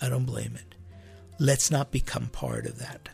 I 0.00 0.08
don't 0.08 0.24
blame 0.24 0.54
it. 0.54 0.74
Let's 1.38 1.70
not 1.70 1.90
become 1.90 2.28
part 2.28 2.66
of 2.66 2.78
that. 2.78 3.08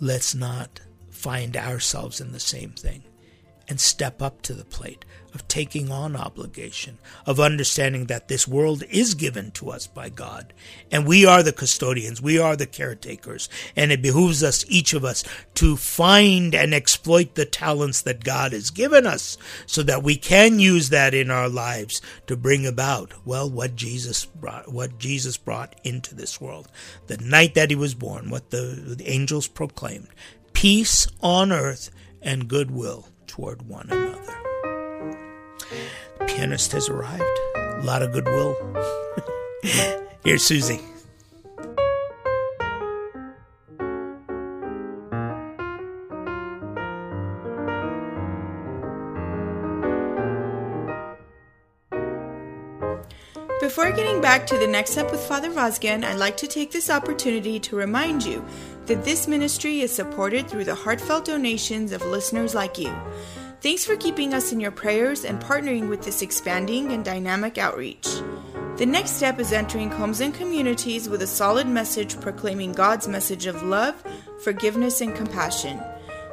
Let's 0.00 0.34
not 0.34 0.80
find 1.10 1.56
ourselves 1.56 2.20
in 2.20 2.32
the 2.32 2.40
same 2.40 2.70
thing 2.70 3.02
and 3.70 3.80
step 3.80 4.20
up 4.20 4.42
to 4.42 4.52
the 4.52 4.64
plate 4.64 5.04
of 5.32 5.46
taking 5.46 5.92
on 5.92 6.16
obligation, 6.16 6.98
of 7.24 7.38
understanding 7.38 8.06
that 8.06 8.26
this 8.26 8.48
world 8.48 8.82
is 8.90 9.14
given 9.14 9.52
to 9.52 9.70
us 9.70 9.86
by 9.86 10.08
God, 10.08 10.52
and 10.90 11.06
we 11.06 11.24
are 11.24 11.44
the 11.44 11.52
custodians, 11.52 12.20
we 12.20 12.36
are 12.36 12.56
the 12.56 12.66
caretakers, 12.66 13.48
and 13.76 13.92
it 13.92 14.02
behooves 14.02 14.42
us, 14.42 14.64
each 14.68 14.92
of 14.92 15.04
us, 15.04 15.22
to 15.54 15.76
find 15.76 16.52
and 16.52 16.74
exploit 16.74 17.36
the 17.36 17.44
talents 17.44 18.02
that 18.02 18.24
God 18.24 18.52
has 18.52 18.70
given 18.70 19.06
us, 19.06 19.38
so 19.66 19.84
that 19.84 20.02
we 20.02 20.16
can 20.16 20.58
use 20.58 20.90
that 20.90 21.14
in 21.14 21.30
our 21.30 21.48
lives 21.48 22.02
to 22.26 22.36
bring 22.36 22.66
about, 22.66 23.12
well, 23.24 23.48
what 23.48 23.76
Jesus 23.76 24.24
brought, 24.24 24.72
what 24.72 24.98
Jesus 24.98 25.36
brought 25.36 25.80
into 25.84 26.12
this 26.14 26.40
world. 26.40 26.68
The 27.06 27.18
night 27.18 27.54
that 27.54 27.70
he 27.70 27.76
was 27.76 27.94
born, 27.94 28.30
what 28.30 28.50
the, 28.50 28.96
the 28.96 29.08
angels 29.08 29.46
proclaimed, 29.46 30.08
peace 30.52 31.06
on 31.20 31.52
earth 31.52 31.90
and 32.20 32.48
goodwill 32.48 33.06
toward 33.30 33.62
one 33.68 33.88
another. 33.90 34.36
The 36.18 36.24
pianist 36.26 36.72
has 36.72 36.88
arrived. 36.88 37.22
A 37.54 37.82
lot 37.84 38.02
of 38.02 38.12
goodwill. 38.12 38.56
Here's 40.24 40.42
Suzie. 40.42 40.82
Before 53.60 53.92
getting 53.92 54.20
back 54.20 54.48
to 54.48 54.58
the 54.58 54.66
next 54.66 54.90
step 54.90 55.12
with 55.12 55.20
Father 55.20 55.50
Vazken, 55.50 56.02
I'd 56.02 56.18
like 56.18 56.36
to 56.38 56.48
take 56.48 56.72
this 56.72 56.90
opportunity 56.90 57.60
to 57.60 57.76
remind 57.76 58.24
you 58.24 58.44
that 58.90 59.04
this 59.04 59.28
ministry 59.28 59.82
is 59.82 59.94
supported 59.94 60.48
through 60.48 60.64
the 60.64 60.74
heartfelt 60.74 61.24
donations 61.24 61.92
of 61.92 62.04
listeners 62.04 62.56
like 62.56 62.76
you. 62.76 62.92
Thanks 63.60 63.84
for 63.84 63.94
keeping 63.94 64.34
us 64.34 64.50
in 64.50 64.58
your 64.58 64.72
prayers 64.72 65.24
and 65.24 65.40
partnering 65.40 65.88
with 65.88 66.02
this 66.02 66.22
expanding 66.22 66.90
and 66.90 67.04
dynamic 67.04 67.56
outreach. 67.56 68.08
The 68.78 68.86
next 68.86 69.12
step 69.12 69.38
is 69.38 69.52
entering 69.52 69.92
homes 69.92 70.20
and 70.20 70.34
communities 70.34 71.08
with 71.08 71.22
a 71.22 71.26
solid 71.28 71.68
message 71.68 72.20
proclaiming 72.20 72.72
God's 72.72 73.06
message 73.06 73.46
of 73.46 73.62
love, 73.62 74.02
forgiveness, 74.42 75.00
and 75.00 75.14
compassion. 75.14 75.80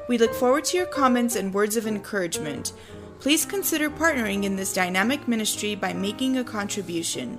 We 0.10 0.18
look 0.18 0.34
forward 0.34 0.66
to 0.66 0.78
your 0.78 0.88
comments 0.88 1.36
and 1.36 1.54
words 1.54 1.78
of 1.78 1.86
encouragement. 1.86 2.74
Please 3.20 3.46
consider 3.46 3.92
partnering 3.92 4.46
in 4.46 4.56
this 4.56 4.74
dynamic 4.74 5.28
ministry 5.28 5.76
by 5.76 5.94
making 5.94 6.40
a 6.40 6.44
contribution. 6.44 7.38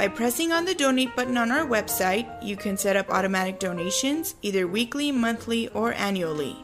By 0.00 0.08
pressing 0.08 0.50
on 0.50 0.64
the 0.64 0.74
donate 0.74 1.14
button 1.14 1.36
on 1.36 1.50
our 1.50 1.66
website, 1.66 2.26
you 2.42 2.56
can 2.56 2.78
set 2.78 2.96
up 2.96 3.10
automatic 3.10 3.58
donations 3.58 4.34
either 4.40 4.66
weekly, 4.66 5.12
monthly, 5.12 5.68
or 5.68 5.92
annually. 5.92 6.56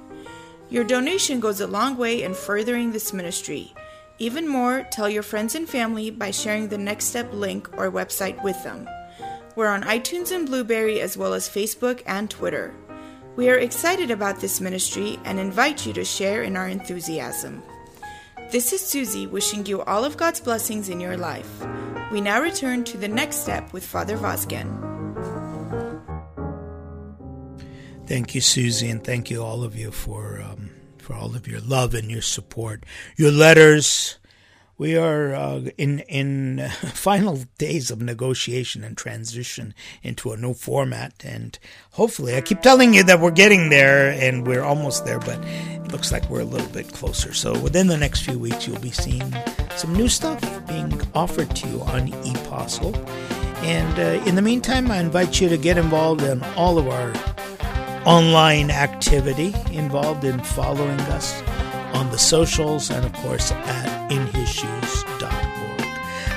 Your 0.70 0.84
donation 0.84 1.38
goes 1.38 1.60
a 1.60 1.66
long 1.66 1.98
way 1.98 2.22
in 2.22 2.32
furthering 2.32 2.92
this 2.92 3.12
ministry. 3.12 3.74
Even 4.18 4.48
more, 4.48 4.86
tell 4.90 5.10
your 5.10 5.22
friends 5.22 5.54
and 5.54 5.68
family 5.68 6.10
by 6.10 6.30
sharing 6.30 6.68
the 6.68 6.78
Next 6.78 7.08
Step 7.08 7.30
link 7.30 7.68
or 7.76 7.92
website 7.92 8.42
with 8.42 8.56
them. 8.64 8.88
We're 9.54 9.66
on 9.66 9.82
iTunes 9.82 10.34
and 10.34 10.46
Blueberry 10.46 11.02
as 11.02 11.18
well 11.18 11.34
as 11.34 11.46
Facebook 11.46 12.02
and 12.06 12.30
Twitter. 12.30 12.72
We 13.36 13.50
are 13.50 13.58
excited 13.58 14.10
about 14.10 14.40
this 14.40 14.62
ministry 14.62 15.18
and 15.26 15.38
invite 15.38 15.84
you 15.84 15.92
to 15.92 16.06
share 16.06 16.42
in 16.42 16.56
our 16.56 16.68
enthusiasm. 16.68 17.62
This 18.48 18.72
is 18.72 18.80
Suzie 18.80 19.28
wishing 19.28 19.66
you 19.66 19.82
all 19.82 20.04
of 20.04 20.16
God's 20.16 20.40
blessings 20.40 20.88
in 20.88 21.00
your 21.00 21.16
life. 21.16 21.66
We 22.12 22.20
now 22.20 22.40
return 22.40 22.84
to 22.84 22.96
the 22.96 23.08
next 23.08 23.38
step 23.38 23.72
with 23.72 23.84
Father 23.84 24.16
Vazken. 24.16 24.70
Thank 28.06 28.36
you, 28.36 28.40
Suzie, 28.40 28.88
and 28.88 29.02
thank 29.02 29.30
you 29.30 29.42
all 29.42 29.64
of 29.64 29.74
you 29.74 29.90
for 29.90 30.40
um, 30.40 30.70
for 30.96 31.14
all 31.14 31.34
of 31.34 31.48
your 31.48 31.60
love 31.60 31.92
and 31.92 32.08
your 32.08 32.22
support, 32.22 32.84
your 33.16 33.32
letters. 33.32 34.16
We 34.78 34.94
are 34.96 35.34
uh, 35.34 35.60
in 35.78 36.00
in 36.00 36.68
final 36.92 37.40
days 37.56 37.90
of 37.90 38.02
negotiation 38.02 38.84
and 38.84 38.96
transition 38.96 39.74
into 40.02 40.32
a 40.32 40.36
new 40.36 40.52
format, 40.52 41.24
and 41.24 41.58
hopefully, 41.92 42.36
I 42.36 42.42
keep 42.42 42.60
telling 42.60 42.92
you 42.92 43.02
that 43.04 43.20
we're 43.20 43.30
getting 43.30 43.70
there 43.70 44.10
and 44.10 44.46
we're 44.46 44.62
almost 44.62 45.06
there, 45.06 45.18
but 45.18 45.42
it 45.42 45.90
looks 45.92 46.12
like 46.12 46.28
we're 46.28 46.40
a 46.40 46.44
little 46.44 46.68
bit 46.68 46.92
closer. 46.92 47.32
So 47.32 47.58
within 47.58 47.86
the 47.86 47.96
next 47.96 48.20
few 48.20 48.38
weeks, 48.38 48.66
you'll 48.66 48.78
be 48.80 48.90
seeing 48.90 49.34
some 49.76 49.94
new 49.94 50.08
stuff 50.08 50.40
being 50.66 51.00
offered 51.14 51.56
to 51.56 51.68
you 51.68 51.80
on 51.82 52.08
ePostle. 52.08 52.94
And 53.62 53.98
uh, 53.98 54.22
in 54.28 54.34
the 54.34 54.42
meantime, 54.42 54.90
I 54.90 54.98
invite 54.98 55.40
you 55.40 55.48
to 55.48 55.56
get 55.56 55.78
involved 55.78 56.22
in 56.22 56.42
all 56.54 56.76
of 56.76 56.86
our 56.86 57.14
online 58.06 58.70
activity 58.70 59.54
involved 59.72 60.24
in 60.24 60.38
following 60.40 61.00
us 61.00 61.42
on 61.94 62.10
the 62.10 62.18
socials 62.18 62.90
and, 62.90 63.04
of 63.04 63.12
course, 63.14 63.50
at 63.50 64.10
inhisshoes.org. 64.10 64.25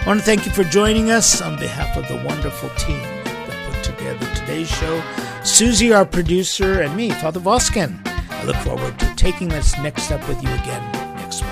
I 0.01 0.13
want 0.13 0.21
to 0.21 0.25
thank 0.25 0.45
you 0.45 0.51
for 0.51 0.63
joining 0.63 1.11
us 1.11 1.41
on 1.41 1.59
behalf 1.59 1.95
of 1.97 2.07
the 2.07 2.15
wonderful 2.25 2.69
team 2.69 3.01
that 3.25 3.71
put 3.71 3.83
together 3.83 4.25
today's 4.33 4.69
show. 4.69 5.01
Suzie, 5.41 5.95
our 5.95 6.05
producer, 6.05 6.81
and 6.81 6.95
me, 6.95 7.11
Father 7.11 7.39
Vazken. 7.39 7.99
I 8.07 8.43
look 8.45 8.55
forward 8.57 8.97
to 8.97 9.15
taking 9.15 9.49
this 9.49 9.77
next 9.79 10.03
step 10.03 10.25
with 10.27 10.41
you 10.41 10.49
again 10.49 10.91
next 11.17 11.41
week. 11.41 11.51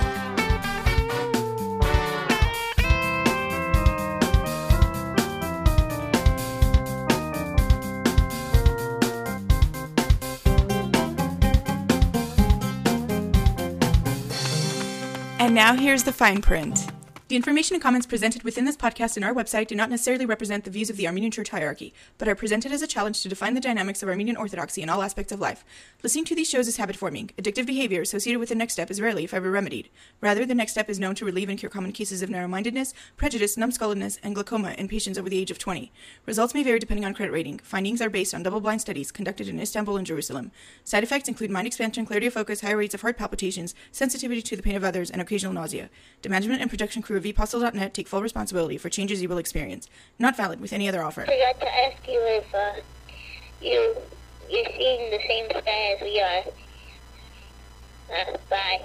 And 15.39 15.53
now 15.53 15.75
here's 15.75 16.03
the 16.03 16.13
fine 16.13 16.41
print. 16.41 16.87
The 17.27 17.35
information 17.35 17.75
and 17.75 17.83
comments 17.83 18.07
presented 18.07 18.43
within 18.43 18.63
this 18.63 18.77
podcast 18.77 19.17
and 19.17 19.25
our 19.25 19.33
website 19.33 19.67
do 19.67 19.75
not 19.75 19.89
necessarily 19.89 20.25
represent 20.25 20.63
the 20.63 20.71
views 20.71 20.89
of 20.89 20.95
the 20.95 21.07
Armenian 21.07 21.29
Church 21.29 21.49
hierarchy, 21.49 21.93
but 22.17 22.29
are 22.29 22.35
presented 22.35 22.71
as 22.71 22.81
a 22.81 22.87
challenge 22.87 23.21
to 23.21 23.27
define 23.27 23.53
the 23.53 23.59
dynamics 23.59 24.01
of 24.01 24.07
Armenian 24.07 24.37
Orthodoxy 24.37 24.81
in 24.81 24.87
all 24.87 25.01
aspects 25.01 25.33
of 25.33 25.41
life. 25.41 25.65
Listening 26.03 26.23
to 26.23 26.35
these 26.35 26.49
shows 26.49 26.69
is 26.69 26.77
habit 26.77 26.95
forming. 26.95 27.31
Addictive 27.37 27.65
behavior 27.65 27.99
associated 27.99 28.39
with 28.39 28.47
the 28.47 28.55
next 28.55 28.71
step 28.71 28.89
is 28.89 29.01
rarely, 29.01 29.25
if 29.25 29.33
ever, 29.33 29.51
remedied. 29.51 29.89
Rather, 30.21 30.45
the 30.45 30.55
next 30.55 30.71
step 30.71 30.89
is 30.89 31.01
known 31.01 31.15
to 31.15 31.25
relieve 31.25 31.49
and 31.49 31.59
cure 31.59 31.69
common 31.69 31.91
cases 31.91 32.21
of 32.21 32.29
narrow 32.29 32.47
mindedness, 32.47 32.93
prejudice, 33.17 33.57
numbskulledness, 33.57 34.19
and 34.23 34.33
glaucoma 34.33 34.71
in 34.77 34.87
patients 34.87 35.17
over 35.17 35.29
the 35.29 35.37
age 35.37 35.51
of 35.51 35.59
20. 35.59 35.91
Results 36.25 36.53
may 36.53 36.63
vary 36.63 36.79
depending 36.79 37.03
on 37.03 37.13
credit 37.13 37.33
rating. 37.33 37.59
Findings 37.59 38.01
are 38.01 38.09
based 38.09 38.33
on 38.33 38.41
double 38.41 38.61
blind 38.61 38.79
studies 38.79 39.11
conducted 39.11 39.49
in 39.49 39.59
Istanbul 39.59 39.97
and 39.97 40.07
Jerusalem. 40.07 40.49
Side 40.85 41.03
effects 41.03 41.27
include 41.27 41.51
mind 41.51 41.67
expansion, 41.67 42.05
clarity 42.05 42.27
of 42.27 42.33
focus, 42.33 42.61
higher 42.61 42.77
rates 42.77 42.93
of 42.93 43.01
heart 43.01 43.17
palpitations, 43.17 43.75
sensitivity 43.91 44.41
to 44.43 44.55
the 44.55 44.63
pain 44.63 44.77
of 44.77 44.85
others, 44.85 45.11
and 45.11 45.21
occasional 45.21 45.51
nausea. 45.51 45.89
The 46.21 46.29
management 46.29 46.61
and 46.61 46.69
production 46.69 47.01
crew 47.01 47.16
of 47.17 47.23
ePostle.net 47.23 47.93
take 47.93 48.07
full 48.07 48.21
responsibility 48.21 48.77
for 48.77 48.89
changes 48.89 49.21
you 49.21 49.29
will 49.29 49.37
experience. 49.37 49.89
Not 50.19 50.37
valid 50.37 50.61
with 50.61 50.73
any 50.73 50.87
other 50.87 51.03
offer. 51.03 51.21
forgot 51.21 51.59
to 51.59 51.75
ask 51.85 52.07
you 52.07 52.19
if 52.19 52.55
uh, 52.55 52.73
you 53.61 53.95
you're 54.49 54.65
seeing 54.77 55.11
the 55.11 55.19
same 55.27 55.49
sky 55.49 55.95
as 55.95 56.01
we 56.01 56.21
are. 56.21 56.43
Uh, 58.13 58.37
bye. 58.49 58.81